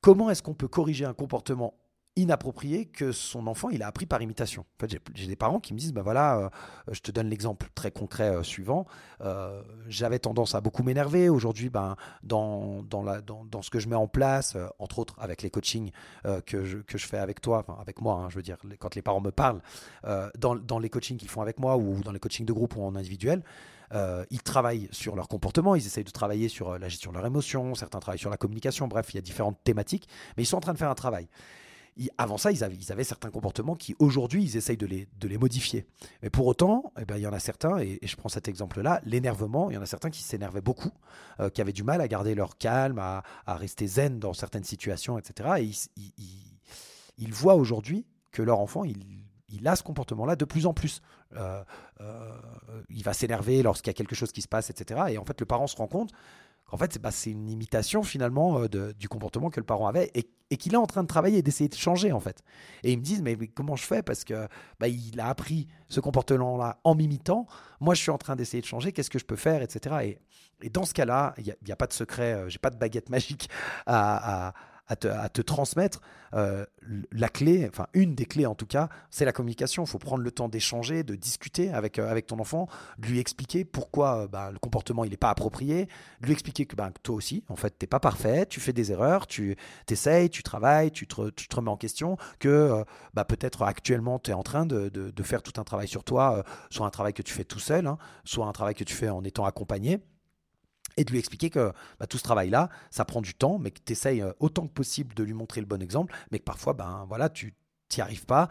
comment 0.00 0.30
est-ce 0.30 0.42
qu'on 0.42 0.54
peut 0.54 0.68
corriger 0.68 1.04
un 1.04 1.14
comportement 1.14 1.74
inapproprié 2.18 2.86
que 2.86 3.12
son 3.12 3.46
enfant 3.46 3.70
il 3.70 3.82
a 3.82 3.86
appris 3.86 4.06
par 4.06 4.20
imitation. 4.22 4.64
En 4.76 4.86
fait, 4.86 5.00
j'ai 5.14 5.26
des 5.26 5.36
parents 5.36 5.60
qui 5.60 5.72
me 5.72 5.78
disent, 5.78 5.92
ben 5.92 6.02
voilà, 6.02 6.38
euh, 6.38 6.48
je 6.92 7.00
te 7.00 7.10
donne 7.10 7.28
l'exemple 7.28 7.68
très 7.74 7.90
concret 7.90 8.28
euh, 8.28 8.42
suivant. 8.42 8.86
Euh, 9.20 9.62
j'avais 9.88 10.18
tendance 10.18 10.54
à 10.54 10.60
beaucoup 10.60 10.82
m'énerver. 10.82 11.28
Aujourd'hui, 11.28 11.70
ben, 11.70 11.96
dans, 12.22 12.82
dans, 12.82 13.02
la, 13.02 13.20
dans, 13.20 13.44
dans, 13.44 13.62
ce 13.62 13.70
que 13.70 13.78
je 13.78 13.88
mets 13.88 13.96
en 13.96 14.08
place, 14.08 14.56
entre 14.78 14.98
autres 14.98 15.14
avec 15.18 15.42
les 15.42 15.50
coachings 15.50 15.90
que, 16.46 16.64
je, 16.64 16.78
que 16.78 16.98
je 16.98 17.06
fais 17.06 17.18
avec 17.18 17.40
toi, 17.40 17.64
enfin 17.66 17.80
avec 17.80 18.00
moi, 18.00 18.14
hein, 18.14 18.28
je 18.30 18.36
veux 18.36 18.42
dire, 18.42 18.58
quand 18.78 18.94
les 18.94 19.02
parents 19.02 19.20
me 19.20 19.30
parlent, 19.30 19.60
dans, 20.38 20.56
dans 20.56 20.78
les 20.78 20.90
coachings 20.90 21.16
qu'ils 21.16 21.28
font 21.28 21.42
avec 21.42 21.58
moi 21.58 21.76
ou 21.76 22.00
dans 22.02 22.12
les 22.12 22.18
coachings 22.18 22.46
de 22.46 22.52
groupe 22.52 22.76
ou 22.76 22.82
en 22.82 22.94
individuel, 22.94 23.42
ils 24.30 24.42
travaillent 24.42 24.88
sur 24.92 25.16
leur 25.16 25.28
comportement, 25.28 25.74
ils 25.74 25.86
essayent 25.86 26.04
de 26.04 26.10
travailler 26.10 26.48
sur 26.48 26.78
la 26.78 26.88
gestion 26.88 27.10
de 27.10 27.16
leurs 27.16 27.26
émotions, 27.26 27.74
certains 27.74 28.00
travaillent 28.00 28.18
sur 28.18 28.30
la 28.30 28.36
communication, 28.36 28.88
bref, 28.88 29.12
il 29.12 29.16
y 29.16 29.18
a 29.18 29.22
différentes 29.22 29.58
thématiques, 29.64 30.08
mais 30.36 30.42
ils 30.42 30.46
sont 30.46 30.56
en 30.56 30.60
train 30.60 30.74
de 30.74 30.78
faire 30.78 30.90
un 30.90 30.94
travail. 30.94 31.28
Avant 32.16 32.38
ça, 32.38 32.52
ils 32.52 32.62
avaient, 32.62 33.04
certains 33.04 33.30
comportements 33.30 33.74
qui, 33.74 33.96
aujourd'hui, 33.98 34.44
ils 34.44 34.56
essayent 34.56 34.76
de 34.76 34.86
les, 34.86 35.38
modifier. 35.38 35.86
Mais 36.22 36.30
pour 36.30 36.46
autant, 36.46 36.92
eh 37.00 37.04
ben, 37.04 37.16
il 37.16 37.22
y 37.22 37.26
en 37.26 37.32
a 37.32 37.40
certains, 37.40 37.78
et, 37.78 37.98
je 38.02 38.16
prends 38.16 38.28
cet 38.28 38.48
exemple-là, 38.48 39.00
l'énervement, 39.04 39.70
il 39.70 39.74
y 39.74 39.76
en 39.76 39.82
a 39.82 39.86
certains 39.86 40.10
qui 40.10 40.22
s'énervaient 40.22 40.60
beaucoup, 40.60 40.92
euh, 41.40 41.50
qui 41.50 41.60
avaient 41.60 41.72
du 41.72 41.82
mal 41.82 42.00
à 42.00 42.08
garder 42.08 42.34
leur 42.34 42.56
calme, 42.56 42.98
à, 42.98 43.22
rester 43.46 43.86
zen 43.86 44.20
dans 44.20 44.32
certaines 44.32 44.64
situations, 44.64 45.18
etc. 45.18 45.50
Et 45.58 45.70
ils, 47.18 47.32
voient 47.32 47.56
aujourd'hui 47.56 48.06
que 48.30 48.42
leur 48.42 48.60
enfant, 48.60 48.84
il 48.84 49.68
a 49.68 49.74
ce 49.74 49.82
comportement-là 49.82 50.36
de 50.36 50.44
plus 50.44 50.66
en 50.66 50.74
plus. 50.74 51.02
Euh, 51.34 51.62
euh, 52.00 52.32
il 52.90 53.02
va 53.02 53.12
s'énerver 53.12 53.62
lorsqu'il 53.62 53.88
y 53.88 53.90
a 53.90 53.94
quelque 53.94 54.14
chose 54.14 54.30
qui 54.30 54.42
se 54.42 54.48
passe, 54.48 54.70
etc. 54.70 55.00
Et 55.10 55.18
en 55.18 55.24
fait, 55.24 55.40
le 55.40 55.46
parent 55.46 55.66
se 55.66 55.76
rend 55.76 55.88
compte 55.88 56.12
qu'en 56.66 56.76
fait, 56.76 56.98
bah, 56.98 57.10
c'est 57.10 57.30
une 57.30 57.48
imitation 57.48 58.02
finalement 58.02 58.66
du 58.66 59.08
comportement 59.08 59.50
que 59.50 59.58
le 59.58 59.66
parent 59.66 59.88
avait 59.88 60.10
et, 60.14 60.30
qu'il 60.56 60.74
est 60.74 60.78
en 60.78 60.86
train 60.86 61.02
de 61.02 61.08
travailler 61.08 61.38
et 61.38 61.42
d'essayer 61.42 61.68
de 61.68 61.74
changer 61.74 62.12
en 62.12 62.20
fait. 62.20 62.42
Et 62.82 62.92
ils 62.92 62.98
me 62.98 63.02
disent, 63.02 63.22
mais, 63.22 63.36
comment 63.48 63.76
je 63.76 63.84
fais? 63.84 64.02
Parce 64.02 64.24
que 64.24 64.48
bah, 64.80 64.88
il 64.88 65.20
a 65.20 65.28
appris 65.28 65.68
ce 65.88 66.00
comportement-là 66.00 66.78
en 66.84 66.94
m'imitant. 66.94 67.46
Moi, 67.80 67.94
je 67.94 68.00
suis 68.00 68.10
en 68.10 68.18
train 68.18 68.36
d'essayer 68.36 68.60
de 68.60 68.66
changer. 68.66 68.92
Qu'est-ce 68.92 69.10
que 69.10 69.18
je 69.18 69.26
peux 69.26 69.36
faire, 69.36 69.62
etc. 69.62 70.18
Et, 70.62 70.70
dans 70.70 70.84
ce 70.84 70.92
cas-là, 70.94 71.34
il 71.38 71.54
n'y 71.64 71.72
a, 71.72 71.76
pas 71.76 71.86
de 71.86 71.92
secret. 71.92 72.44
j'ai 72.48 72.58
pas 72.58 72.70
de 72.70 72.76
baguette 72.76 73.10
magique 73.10 73.48
à 73.86 74.52
te, 74.96 75.42
transmettre. 75.42 76.00
Euh, 76.34 76.66
la 77.10 77.28
clé, 77.28 77.66
enfin 77.68 77.86
une 77.94 78.14
des 78.14 78.26
clés 78.26 78.46
en 78.46 78.54
tout 78.54 78.66
cas, 78.66 78.88
c'est 79.10 79.24
la 79.24 79.32
communication. 79.32 79.84
Il 79.84 79.88
faut 79.88 79.98
prendre 79.98 80.22
le 80.22 80.30
temps 80.30 80.48
d'échanger, 80.48 81.02
de 81.02 81.14
discuter 81.14 81.70
avec, 81.70 81.98
euh, 81.98 82.10
avec 82.10 82.26
ton 82.26 82.38
enfant, 82.38 82.68
lui 82.98 83.18
expliquer 83.18 83.64
pourquoi 83.64 84.24
euh, 84.24 84.28
bah, 84.28 84.50
le 84.52 84.58
comportement 84.58 85.04
il 85.04 85.10
n'est 85.10 85.16
pas 85.16 85.30
approprié, 85.30 85.88
lui 86.20 86.32
expliquer 86.32 86.66
que, 86.66 86.76
bah, 86.76 86.90
toi 87.02 87.14
aussi, 87.14 87.44
en 87.48 87.56
fait, 87.56 87.78
tu 87.78 87.84
n'es 87.84 87.86
pas 87.88 88.00
parfait, 88.00 88.46
tu 88.46 88.60
fais 88.60 88.72
des 88.72 88.92
erreurs, 88.92 89.26
tu 89.26 89.56
essayes, 89.90 90.30
tu 90.30 90.42
travailles, 90.42 90.90
tu 90.90 91.06
te, 91.06 91.30
tu 91.30 91.48
te, 91.48 91.56
remets 91.56 91.70
en 91.70 91.76
question, 91.76 92.16
que 92.38 92.84
bah, 93.14 93.24
peut-être 93.24 93.62
actuellement 93.62 94.18
tu 94.18 94.30
es 94.30 94.34
en 94.34 94.42
train 94.42 94.66
de, 94.66 94.88
de, 94.88 95.22
faire 95.22 95.42
tout 95.42 95.60
un 95.60 95.64
travail 95.64 95.88
sur 95.88 96.04
toi, 96.04 96.44
soit 96.70 96.86
un 96.86 96.90
travail 96.90 97.12
que 97.12 97.22
tu 97.22 97.34
fais 97.34 97.44
tout 97.44 97.58
seul, 97.58 97.86
hein, 97.86 97.98
soit 98.24 98.46
un 98.46 98.52
travail 98.52 98.74
que 98.74 98.84
tu 98.84 98.94
fais 98.94 99.08
en 99.08 99.24
étant 99.24 99.44
accompagné 99.44 100.00
et 100.98 101.04
de 101.04 101.10
lui 101.12 101.18
expliquer 101.18 101.48
que 101.48 101.72
bah, 101.98 102.06
tout 102.06 102.18
ce 102.18 102.24
travail-là, 102.24 102.68
ça 102.90 103.04
prend 103.04 103.22
du 103.22 103.32
temps, 103.32 103.58
mais 103.58 103.70
que 103.70 103.80
tu 103.82 103.92
essayes 103.92 104.20
euh, 104.20 104.32
autant 104.40 104.66
que 104.66 104.72
possible 104.72 105.14
de 105.14 105.22
lui 105.22 105.32
montrer 105.32 105.60
le 105.60 105.66
bon 105.66 105.80
exemple, 105.80 106.14
mais 106.30 106.40
que 106.40 106.44
parfois, 106.44 106.74
ben, 106.74 107.06
voilà, 107.08 107.30
tu 107.30 107.54
n'y 107.96 108.02
arrives 108.02 108.26
pas, 108.26 108.48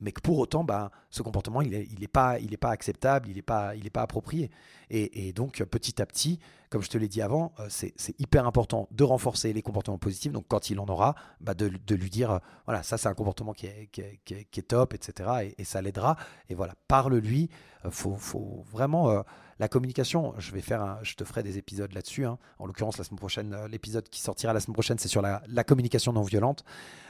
mais 0.00 0.12
que 0.12 0.20
pour 0.20 0.38
autant, 0.38 0.64
ben, 0.64 0.90
ce 1.10 1.22
comportement, 1.22 1.60
il 1.60 1.70
n'est 1.70 2.06
pas, 2.06 2.38
acceptable, 2.62 3.28
il 3.28 3.34
n'est 3.34 3.42
pas, 3.42 3.74
approprié. 3.96 4.50
Et, 4.88 5.32
donc, 5.32 5.62
petit 5.64 6.00
à 6.00 6.06
petit, 6.06 6.38
comme 6.70 6.80
je 6.82 6.88
te 6.88 6.96
l'ai 6.96 7.08
dit 7.08 7.22
avant, 7.22 7.52
euh, 7.58 7.66
c'est 7.68 7.92
hyper 8.18 8.46
important 8.46 8.88
de 8.92 9.04
renforcer 9.04 9.52
les 9.52 9.62
comportements 9.62 9.98
positifs. 9.98 10.32
Donc, 10.32 10.46
quand 10.48 10.70
il 10.70 10.78
en 10.78 10.86
aura, 10.86 11.16
bah, 11.40 11.54
de, 11.54 11.94
lui 11.94 12.08
dire, 12.08 12.30
euh, 12.30 12.38
voilà, 12.66 12.84
ça, 12.84 12.98
c'est 12.98 13.08
un 13.08 13.14
comportement 13.14 13.52
qui 13.52 13.66
est, 13.66 14.68
top, 14.68 14.94
etc. 14.94 15.52
Et, 15.58 15.64
ça 15.64 15.82
l'aidera. 15.82 16.16
Et 16.48 16.54
voilà, 16.54 16.74
parle-lui. 16.88 17.50
Faut, 17.90 18.14
faut, 18.14 18.64
vraiment 18.70 19.24
la 19.60 19.68
communication, 19.68 20.32
je 20.38 20.52
vais 20.52 20.62
faire, 20.62 20.98
je 21.02 21.14
te 21.14 21.22
ferai 21.22 21.42
des 21.42 21.58
épisodes 21.58 21.92
là-dessus. 21.92 22.24
Hein. 22.24 22.38
En 22.58 22.66
l'occurrence, 22.66 22.96
la 22.96 23.04
semaine 23.04 23.18
prochaine, 23.18 23.52
euh, 23.52 23.68
l'épisode 23.68 24.08
qui 24.08 24.22
sortira 24.22 24.54
la 24.54 24.60
semaine 24.60 24.72
prochaine, 24.72 24.98
c'est 24.98 25.06
sur 25.06 25.20
la, 25.20 25.64
communication 25.64 26.14
non 26.14 26.22
violente. 26.22 26.64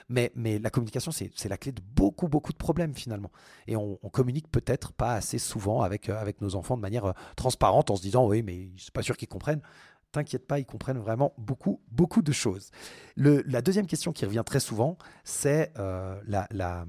Mais, 0.08 0.32
la 0.34 0.68
communication, 0.68 1.12
c'est 1.12 1.48
la 1.48 1.56
clé 1.56 1.70
de 1.70 1.80
beaucoup, 1.94 2.26
beaucoup 2.26 2.52
de 2.52 2.58
problèmes 2.58 2.92
finalement. 2.92 3.30
Et 3.68 3.76
on, 3.76 3.96
communique 4.12 4.50
peut-être 4.50 4.92
pas 4.92 5.14
assez 5.14 5.38
souvent 5.38 5.82
avec, 5.82 6.08
euh, 6.08 6.32
nos 6.40 6.56
enfants 6.56 6.76
de 6.76 6.82
manière 6.82 7.04
euh, 7.04 7.12
transparente 7.36 7.88
en 7.92 7.94
se 7.94 8.02
disant 8.02 8.26
oui, 8.26 8.42
mais 8.42 8.70
je 8.74 8.82
suis 8.82 8.90
pas 8.90 9.02
sûr 9.02 9.16
qu'ils 9.16 9.28
comprennent 9.28 9.62
t'inquiète 10.10 10.48
pas, 10.48 10.58
ils 10.58 10.66
comprennent 10.66 10.98
vraiment 10.98 11.32
beaucoup, 11.38 11.80
beaucoup 11.92 12.20
de 12.20 12.32
choses. 12.32 12.72
la 13.14 13.62
deuxième 13.62 13.86
question 13.86 14.10
qui 14.10 14.24
revient 14.24 14.42
très 14.44 14.58
souvent, 14.58 14.98
c'est 15.22 15.72
la 15.76 16.84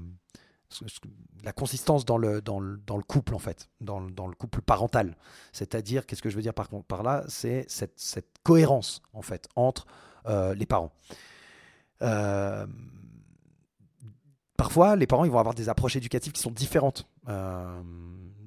consistance 1.52 2.04
dans 2.04 2.18
le, 2.18 2.40
dans 2.40 2.60
le, 2.60 2.78
dans 2.86 2.96
le 2.96 3.02
couple, 3.02 3.34
en 3.34 3.38
fait, 3.38 3.68
dans, 3.80 4.00
dans 4.00 4.26
le 4.26 4.34
couple 4.34 4.62
parental. 4.62 5.16
C'est-à-dire, 5.52 6.06
qu'est-ce 6.06 6.22
que 6.22 6.30
je 6.30 6.36
veux 6.36 6.42
dire 6.42 6.54
par, 6.54 6.68
par 6.86 7.02
là? 7.02 7.24
C'est 7.28 7.64
cette, 7.68 7.98
cette, 7.98 8.28
cohérence, 8.42 9.02
en 9.12 9.22
fait, 9.22 9.48
entre 9.56 9.86
euh, 10.26 10.54
les 10.54 10.66
parents. 10.66 10.92
Euh, 12.02 12.66
parfois, 14.56 14.96
les 14.96 15.06
parents 15.06 15.24
ils 15.24 15.30
vont 15.30 15.38
avoir 15.38 15.54
des 15.54 15.68
approches 15.68 15.96
éducatives 15.96 16.32
qui 16.32 16.40
sont 16.40 16.50
différentes. 16.50 17.06
Euh, 17.28 17.82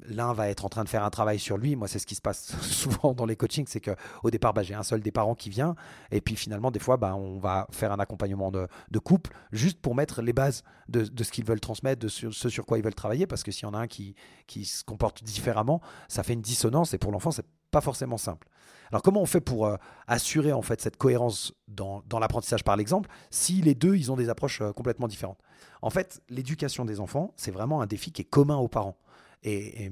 l'un 0.10 0.34
va 0.34 0.50
être 0.50 0.66
en 0.66 0.70
train 0.70 0.84
de 0.84 0.90
faire 0.90 1.04
un 1.04 1.10
travail 1.10 1.40
sur 1.40 1.58
lui. 1.58 1.76
Moi, 1.76 1.88
c'est 1.88 2.00
ce 2.00 2.06
qui 2.06 2.16
se 2.16 2.22
passe 2.22 2.56
souvent 2.62 3.14
dans 3.14 3.26
les 3.26 3.36
coachings, 3.36 3.66
c'est 3.68 3.82
qu'au 3.82 4.30
départ, 4.30 4.54
bah, 4.54 4.64
j'ai 4.64 4.74
un 4.74 4.84
seul 4.84 5.02
des 5.02 5.12
parents 5.12 5.36
qui 5.36 5.50
vient, 5.50 5.76
et 6.12 6.22
puis 6.22 6.36
finalement, 6.36 6.72
des 6.72 6.80
fois, 6.80 6.98
bah, 6.98 7.16
on 7.16 7.40
va 7.40 7.68
faire 7.72 7.92
un 7.92 8.00
accompagnement 8.00 8.52
de, 8.52 8.68
couple 9.00 9.32
juste 9.52 9.80
pour 9.82 9.94
mettre 9.94 10.22
les 10.22 10.34
bases 10.34 10.64
de, 10.90 11.06
ce 11.24 11.32
qu'ils 11.32 11.46
veulent 11.46 11.60
transmettre, 11.60 12.02
de 12.02 12.08
ce, 12.08 12.32
sur 12.32 12.66
quoi 12.66 12.78
ils 12.78 12.84
veulent 12.84 12.96
travailler, 12.96 13.28
parce 13.28 13.44
que 13.44 13.52
s'il 13.52 13.64
y 13.64 13.68
en 13.68 13.74
a 13.74 13.80
un 13.80 13.88
qui, 13.88 14.16
qui 14.48 14.66
se 14.66 14.84
comporte 14.84 15.24
différemment, 15.24 15.82
ça 16.08 16.24
fait 16.24 16.34
une 16.34 16.42
dissonance, 16.42 16.94
et 16.94 16.98
pour 16.98 17.12
l'enfant, 17.12 17.32
c'est 17.32 17.46
pas 17.72 17.82
forcément 17.82 18.18
simple. 18.18 18.48
Alors 18.92 19.02
comment 19.02 19.22
on 19.22 19.26
fait 19.26 19.42
pour 19.42 19.66
euh, 19.66 19.76
assurer 20.08 20.54
en 20.54 20.62
fait 20.62 20.80
cette 20.82 20.98
cohérence 20.98 21.54
dans, 21.68 22.04
l'apprentissage 22.20 22.64
par 22.64 22.78
l'exemple 22.78 23.10
si 23.32 23.62
les 23.62 23.76
deux 23.76 23.96
ils 23.96 24.12
ont 24.12 24.16
des 24.16 24.30
approches 24.30 24.62
euh, 24.62 24.72
complètement 24.72 25.08
différentes? 25.08 25.40
En 25.82 25.90
fait, 25.90 26.22
l'éducation 26.30 26.86
des 26.86 27.00
enfants, 27.00 27.34
c'est 27.36 27.52
vraiment 27.52 27.82
un 27.82 27.86
défi 27.86 28.12
qui 28.12 28.22
est 28.22 28.26
commun 28.26 28.58
aux 28.58 28.68
parents. 28.68 28.98
Et, 29.46 29.92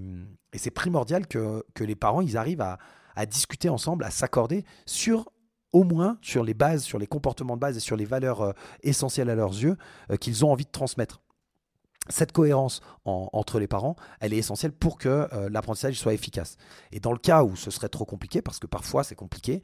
c'est 0.56 0.72
primordial 0.72 1.28
que, 1.28 1.64
les 1.80 1.96
parents 1.96 2.22
ils 2.22 2.38
arrivent 2.38 2.62
à, 2.62 3.26
discuter 3.26 3.70
ensemble, 3.70 4.04
à 4.04 4.10
s'accorder 4.10 4.66
sur 4.86 5.32
au 5.72 5.84
moins 5.84 6.18
sur 6.22 6.44
les 6.44 6.54
bases, 6.54 6.84
sur 6.84 7.00
les 7.00 7.08
comportements 7.08 7.56
de 7.56 7.62
base 7.62 7.78
et 7.78 7.80
sur 7.80 7.96
les 7.96 8.06
valeurs 8.06 8.42
euh, 8.42 8.52
essentielles 8.84 9.32
à 9.32 9.36
leurs 9.36 9.54
yeux 9.54 9.76
euh, 10.12 10.18
qu'ils 10.18 10.46
ont 10.46 10.52
envie 10.52 10.66
de 10.66 10.72
transmettre. 10.72 11.24
Cette 12.10 12.32
cohérence 12.32 12.82
entre 13.06 13.60
les 13.60 13.68
parents, 13.68 13.96
elle 14.20 14.34
est 14.34 14.38
essentielle 14.38 14.74
pour 14.74 15.00
que 15.00 15.28
euh, 15.34 15.50
l'apprentissage 15.50 15.98
soit 15.98 16.14
efficace. 16.14 16.58
Et 16.92 17.00
dans 17.00 17.12
le 17.12 17.18
cas 17.18 17.44
où 17.44 17.56
ce 17.56 17.72
serait 17.72 17.90
trop 17.90 18.06
compliqué, 18.06 18.42
parce 18.42 18.60
que 18.60 18.68
parfois 18.68 19.04
c'est 19.04 19.16
compliqué, 19.16 19.64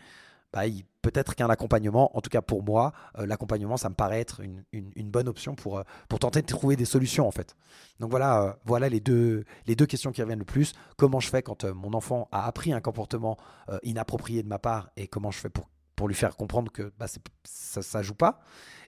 bah, 0.51 0.63
peut-être 1.01 1.35
qu'un 1.35 1.49
accompagnement, 1.49 2.15
en 2.17 2.21
tout 2.21 2.29
cas 2.29 2.41
pour 2.41 2.63
moi, 2.63 2.93
euh, 3.17 3.25
l'accompagnement, 3.25 3.77
ça 3.77 3.89
me 3.89 3.95
paraît 3.95 4.19
être 4.19 4.41
une, 4.71 5.11
bonne 5.11 5.27
option 5.27 5.55
pour, 5.55 5.77
euh, 5.77 5.83
pour 6.07 6.19
tenter 6.19 6.41
de 6.41 6.47
trouver 6.47 6.75
des 6.75 6.85
solutions 6.85 7.27
en 7.27 7.31
fait. 7.31 7.55
Donc 7.99 8.09
voilà, 8.09 8.41
euh, 8.41 8.53
voilà 8.65 8.89
les, 8.89 8.99
deux, 8.99 9.45
les 9.67 9.75
deux 9.75 9.85
questions 9.85 10.11
qui 10.11 10.21
reviennent 10.21 10.39
le 10.39 10.45
plus. 10.45 10.73
Comment 10.97 11.19
je 11.19 11.29
fais 11.29 11.43
quand 11.43 11.65
mon 11.65 11.93
enfant 11.93 12.27
a 12.31 12.45
appris 12.45 12.73
un 12.73 12.81
comportement 12.81 13.37
inapproprié 13.83 14.43
de 14.43 14.47
ma 14.47 14.59
part 14.59 14.89
et 14.97 15.07
comment 15.07 15.31
je 15.31 15.39
fais 15.39 15.49
pour, 15.49 15.69
pour 15.95 16.07
lui 16.07 16.15
faire 16.15 16.35
comprendre 16.35 16.71
que 16.71 16.91
bah, 16.97 17.05
ça 17.43 17.99
ne 17.99 18.03
joue 18.03 18.15
pas? 18.15 18.39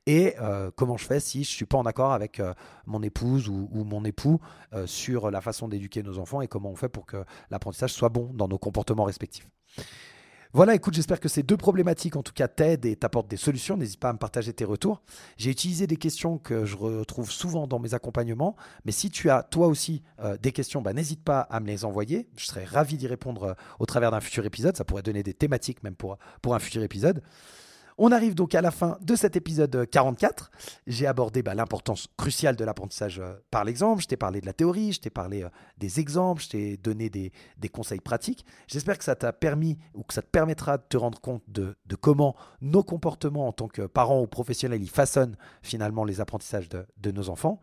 Et 0.07 0.35
comment 0.75 0.97
je 0.97 1.05
fais 1.05 1.19
si 1.19 1.43
je 1.43 1.49
ne 1.51 1.55
suis 1.55 1.65
pas 1.65 1.77
en 1.77 1.85
accord 1.85 2.11
avec 2.11 2.41
mon 2.87 3.03
épouse 3.03 3.49
ou, 3.49 3.69
ou 3.71 3.83
mon 3.83 4.03
époux 4.03 4.39
sur 4.85 5.29
la 5.29 5.41
façon 5.41 5.67
d'éduquer 5.67 6.01
nos 6.01 6.17
enfants 6.17 6.41
et 6.41 6.47
comment 6.47 6.71
on 6.71 6.75
fait 6.75 6.89
pour 6.89 7.05
que 7.05 7.23
l'apprentissage 7.51 7.93
soit 7.93 8.09
bon 8.09 8.31
dans 8.33 8.47
nos 8.47 8.57
comportements 8.57 9.03
respectifs? 9.03 9.47
Voilà, 10.53 10.75
écoute, 10.75 10.93
j'espère 10.93 11.21
que 11.21 11.29
ces 11.29 11.43
deux 11.43 11.55
problématiques, 11.55 12.17
en 12.17 12.23
tout 12.23 12.33
cas, 12.33 12.49
t'aident 12.49 12.85
et 12.85 12.97
t'apportent 12.97 13.29
des 13.29 13.37
solutions. 13.37 13.77
N'hésite 13.77 14.01
pas 14.01 14.09
à 14.09 14.13
me 14.13 14.17
partager 14.17 14.51
tes 14.51 14.65
retours. 14.65 15.01
J'ai 15.37 15.49
utilisé 15.49 15.87
des 15.87 15.95
questions 15.95 16.37
que 16.37 16.65
je 16.65 16.75
retrouve 16.75 17.31
souvent 17.31 17.67
dans 17.67 17.79
mes 17.79 17.93
accompagnements, 17.93 18.57
mais 18.83 18.91
si 18.91 19.09
tu 19.09 19.29
as 19.29 19.43
toi 19.43 19.67
aussi 19.67 20.03
euh, 20.19 20.37
des 20.37 20.51
questions, 20.51 20.81
bah, 20.81 20.91
n'hésite 20.91 21.23
pas 21.23 21.39
à 21.39 21.61
me 21.61 21.67
les 21.67 21.85
envoyer. 21.85 22.27
Je 22.35 22.45
serais 22.45 22.65
ravi 22.65 22.97
d'y 22.97 23.07
répondre 23.07 23.43
euh, 23.43 23.53
au 23.79 23.85
travers 23.85 24.11
d'un 24.11 24.19
futur 24.19 24.45
épisode. 24.45 24.75
Ça 24.75 24.83
pourrait 24.83 25.03
donner 25.03 25.23
des 25.23 25.33
thématiques 25.33 25.83
même 25.83 25.95
pour, 25.95 26.17
pour 26.41 26.53
un 26.53 26.59
futur 26.59 26.83
épisode. 26.83 27.21
On 28.03 28.11
arrive 28.11 28.33
donc 28.33 28.55
à 28.55 28.61
la 28.61 28.71
fin 28.71 28.97
de 29.01 29.15
cet 29.15 29.35
épisode 29.35 29.87
44. 29.87 30.49
J'ai 30.87 31.05
abordé 31.05 31.43
bah, 31.43 31.53
l'importance 31.53 32.07
cruciale 32.17 32.55
de 32.55 32.65
l'apprentissage 32.65 33.19
euh, 33.19 33.33
par 33.51 33.63
l'exemple. 33.63 34.01
Je 34.01 34.07
t'ai 34.07 34.17
parlé 34.17 34.41
de 34.41 34.47
la 34.47 34.53
théorie, 34.53 34.91
je 34.91 35.01
t'ai 35.01 35.11
parlé 35.11 35.43
euh, 35.43 35.49
des 35.77 35.99
exemples, 35.99 36.41
je 36.41 36.49
t'ai 36.49 36.77
donné 36.77 37.11
des, 37.11 37.31
conseils 37.71 37.99
pratiques. 37.99 38.43
J'espère 38.65 38.97
que 38.97 39.03
ça 39.03 39.15
t'a 39.15 39.31
permis 39.31 39.77
ou 39.93 40.01
que 40.01 40.15
ça 40.15 40.23
te 40.23 40.29
permettra 40.31 40.79
de 40.79 40.83
te 40.89 40.97
rendre 40.97 41.21
compte 41.21 41.43
de, 41.47 41.75
comment 42.01 42.35
nos 42.59 42.81
comportements 42.81 43.47
en 43.47 43.51
tant 43.51 43.67
que 43.67 43.83
parents 43.83 44.23
ou 44.23 44.25
professionnels 44.25 44.81
ils 44.81 44.89
façonnent 44.89 45.37
finalement 45.61 46.03
les 46.03 46.21
apprentissages 46.21 46.69
de 46.69 47.11
nos 47.11 47.29
enfants. 47.29 47.61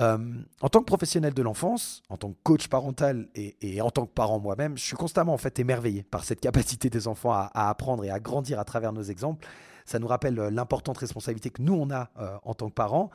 Euh, 0.00 0.18
en 0.60 0.68
tant 0.68 0.80
que 0.80 0.84
professionnel 0.84 1.34
de 1.34 1.42
l'enfance, 1.42 2.02
en 2.08 2.16
tant 2.16 2.30
que 2.30 2.38
coach 2.44 2.68
parental 2.68 3.28
et, 3.34 3.80
en 3.80 3.90
tant 3.90 4.06
que 4.06 4.12
parent 4.12 4.38
moi-même, 4.38 4.78
je 4.78 4.84
suis 4.84 4.96
constamment 4.96 5.34
en 5.34 5.38
fait 5.38 5.58
émerveillé 5.58 6.04
par 6.04 6.24
cette 6.24 6.40
capacité 6.40 6.88
des 6.88 7.08
enfants 7.08 7.32
à, 7.32 7.50
apprendre 7.68 8.04
et 8.04 8.10
à 8.10 8.20
grandir 8.20 8.60
à 8.60 8.64
travers 8.64 8.92
nos 8.92 9.02
exemples. 9.02 9.46
Ça 9.86 9.98
nous 9.98 10.06
rappelle 10.06 10.38
euh, 10.38 10.50
l'importante 10.50 10.98
responsabilité 10.98 11.50
que 11.50 11.62
nous 11.62 11.74
on 11.74 11.90
a 11.90 12.10
euh, 12.18 12.36
en 12.44 12.54
tant 12.54 12.68
que 12.68 12.74
parents 12.74 13.10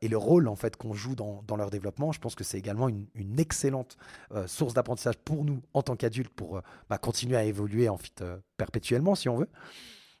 et 0.00 0.08
le 0.08 0.16
rôle 0.16 0.48
en 0.48 0.56
fait 0.56 0.76
qu'on 0.76 0.92
joue 0.92 1.14
dans, 1.14 1.56
leur 1.56 1.70
développement. 1.70 2.12
Je 2.12 2.20
pense 2.20 2.34
que 2.34 2.44
c'est 2.44 2.58
également 2.58 2.88
une, 2.88 3.38
excellente 3.38 3.96
source 4.46 4.74
d'apprentissage 4.74 5.16
pour 5.16 5.44
nous 5.44 5.62
en 5.74 5.82
tant 5.82 5.96
qu'adultes 5.96 6.32
pour 6.34 6.60
bah, 6.90 6.98
continuer 6.98 7.36
à 7.36 7.44
évoluer 7.44 7.88
en 7.88 7.96
fait 7.96 8.24
perpétuellement 8.56 9.14
si 9.14 9.28
on 9.28 9.36
veut. 9.36 9.48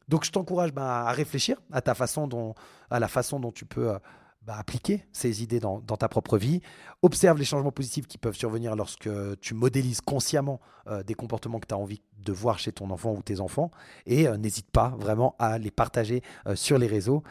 Donc 0.08 0.24
je 0.24 0.30
t'encourage 0.30 0.72
bah, 0.72 1.06
à 1.06 1.12
réfléchir 1.12 1.60
à 1.72 1.80
ta 1.80 1.94
façon 1.94 2.26
dont, 2.26 2.54
à 2.90 3.00
la 3.00 3.08
façon 3.08 3.40
dont 3.40 3.52
tu 3.52 3.64
peux 3.64 3.92
bah, 4.46 4.56
appliquer 4.58 5.04
ces 5.12 5.42
idées 5.44 5.60
dans, 5.60 5.80
ta 5.80 6.08
propre 6.08 6.36
vie. 6.36 6.62
Observe 7.02 7.38
les 7.38 7.44
changements 7.44 7.70
positifs 7.70 8.08
qui 8.08 8.18
peuvent 8.18 8.36
survenir 8.36 8.74
lorsque 8.74 9.08
tu 9.40 9.54
modélises 9.54 10.00
consciemment 10.00 10.60
euh, 10.88 11.04
des 11.04 11.14
comportements 11.14 11.60
que 11.60 11.66
tu 11.68 11.74
as 11.74 11.78
envie 11.78 12.02
de 12.18 12.32
voir 12.32 12.58
chez 12.58 12.72
ton 12.72 12.90
enfant 12.90 13.12
ou 13.12 13.22
tes 13.22 13.38
enfants. 13.38 13.70
Et 14.04 14.26
euh, 14.26 14.36
n'hésite 14.36 14.68
pas 14.70 14.94
vraiment 14.98 15.36
à 15.38 15.58
les 15.58 15.70
partager 15.70 16.22
euh, 16.48 16.56
sur 16.56 16.78
les 16.78 16.88
réseaux. 16.88 17.22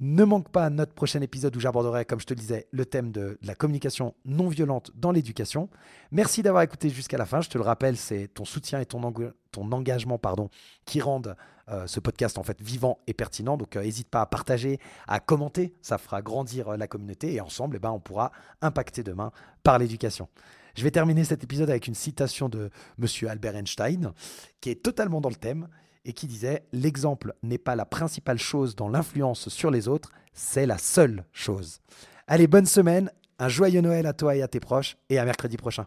Ne 0.00 0.22
manque 0.24 0.50
pas 0.50 0.70
notre 0.70 0.92
prochain 0.92 1.20
épisode 1.22 1.56
où 1.56 1.60
j'aborderai, 1.60 2.04
comme 2.04 2.20
je 2.20 2.26
te 2.26 2.32
le 2.32 2.38
disais, 2.38 2.68
le 2.70 2.86
thème 2.86 3.10
de, 3.10 3.36
la 3.42 3.56
communication 3.56 4.14
non 4.24 4.46
violente 4.46 4.92
dans 4.94 5.10
l'éducation. 5.10 5.68
Merci 6.12 6.42
d'avoir 6.42 6.62
écouté 6.62 6.88
jusqu'à 6.88 7.18
la 7.18 7.26
fin. 7.26 7.40
Je 7.40 7.48
te 7.48 7.58
le 7.58 7.64
rappelle, 7.64 7.96
c'est 7.96 8.28
ton 8.28 8.44
soutien 8.44 8.78
et 8.78 8.86
ton, 8.86 9.12
ton 9.50 9.72
engagement 9.72 10.16
pardon, 10.16 10.50
qui 10.84 11.00
rendent 11.00 11.34
euh, 11.70 11.86
ce 11.88 11.98
podcast 11.98 12.38
en 12.38 12.44
fait 12.44 12.62
vivant 12.62 13.00
et 13.08 13.12
pertinent. 13.12 13.56
Donc 13.56 13.76
n'hésite 13.76 14.06
euh, 14.06 14.10
pas 14.10 14.20
à 14.22 14.26
partager, 14.26 14.78
à 15.08 15.18
commenter, 15.18 15.74
ça 15.82 15.98
fera 15.98 16.22
grandir 16.22 16.68
euh, 16.68 16.76
la 16.76 16.86
communauté 16.86 17.34
et 17.34 17.40
ensemble, 17.40 17.76
eh 17.76 17.78
ben, 17.80 17.90
on 17.90 17.98
pourra 18.00 18.30
impacter 18.62 19.02
demain 19.02 19.32
par 19.64 19.78
l'éducation. 19.78 20.28
Je 20.76 20.84
vais 20.84 20.92
terminer 20.92 21.24
cet 21.24 21.42
épisode 21.42 21.70
avec 21.70 21.88
une 21.88 21.94
citation 21.94 22.48
de 22.48 22.70
Monsieur 22.98 23.28
Albert 23.28 23.56
Einstein 23.56 24.12
qui 24.60 24.70
est 24.70 24.82
totalement 24.82 25.20
dans 25.20 25.28
le 25.28 25.34
thème 25.34 25.68
et 26.04 26.12
qui 26.12 26.26
disait 26.26 26.64
L'exemple 26.72 27.34
n'est 27.42 27.58
pas 27.58 27.76
la 27.76 27.84
principale 27.84 28.38
chose 28.38 28.76
dans 28.76 28.88
l'influence 28.88 29.48
sur 29.48 29.70
les 29.70 29.88
autres, 29.88 30.12
c'est 30.32 30.66
la 30.66 30.78
seule 30.78 31.24
chose. 31.32 31.80
Allez, 32.26 32.46
bonne 32.46 32.66
semaine, 32.66 33.10
un 33.38 33.48
joyeux 33.48 33.80
Noël 33.80 34.06
à 34.06 34.12
toi 34.12 34.36
et 34.36 34.42
à 34.42 34.48
tes 34.48 34.60
proches, 34.60 34.96
et 35.08 35.18
à 35.18 35.24
mercredi 35.24 35.56
prochain. 35.56 35.86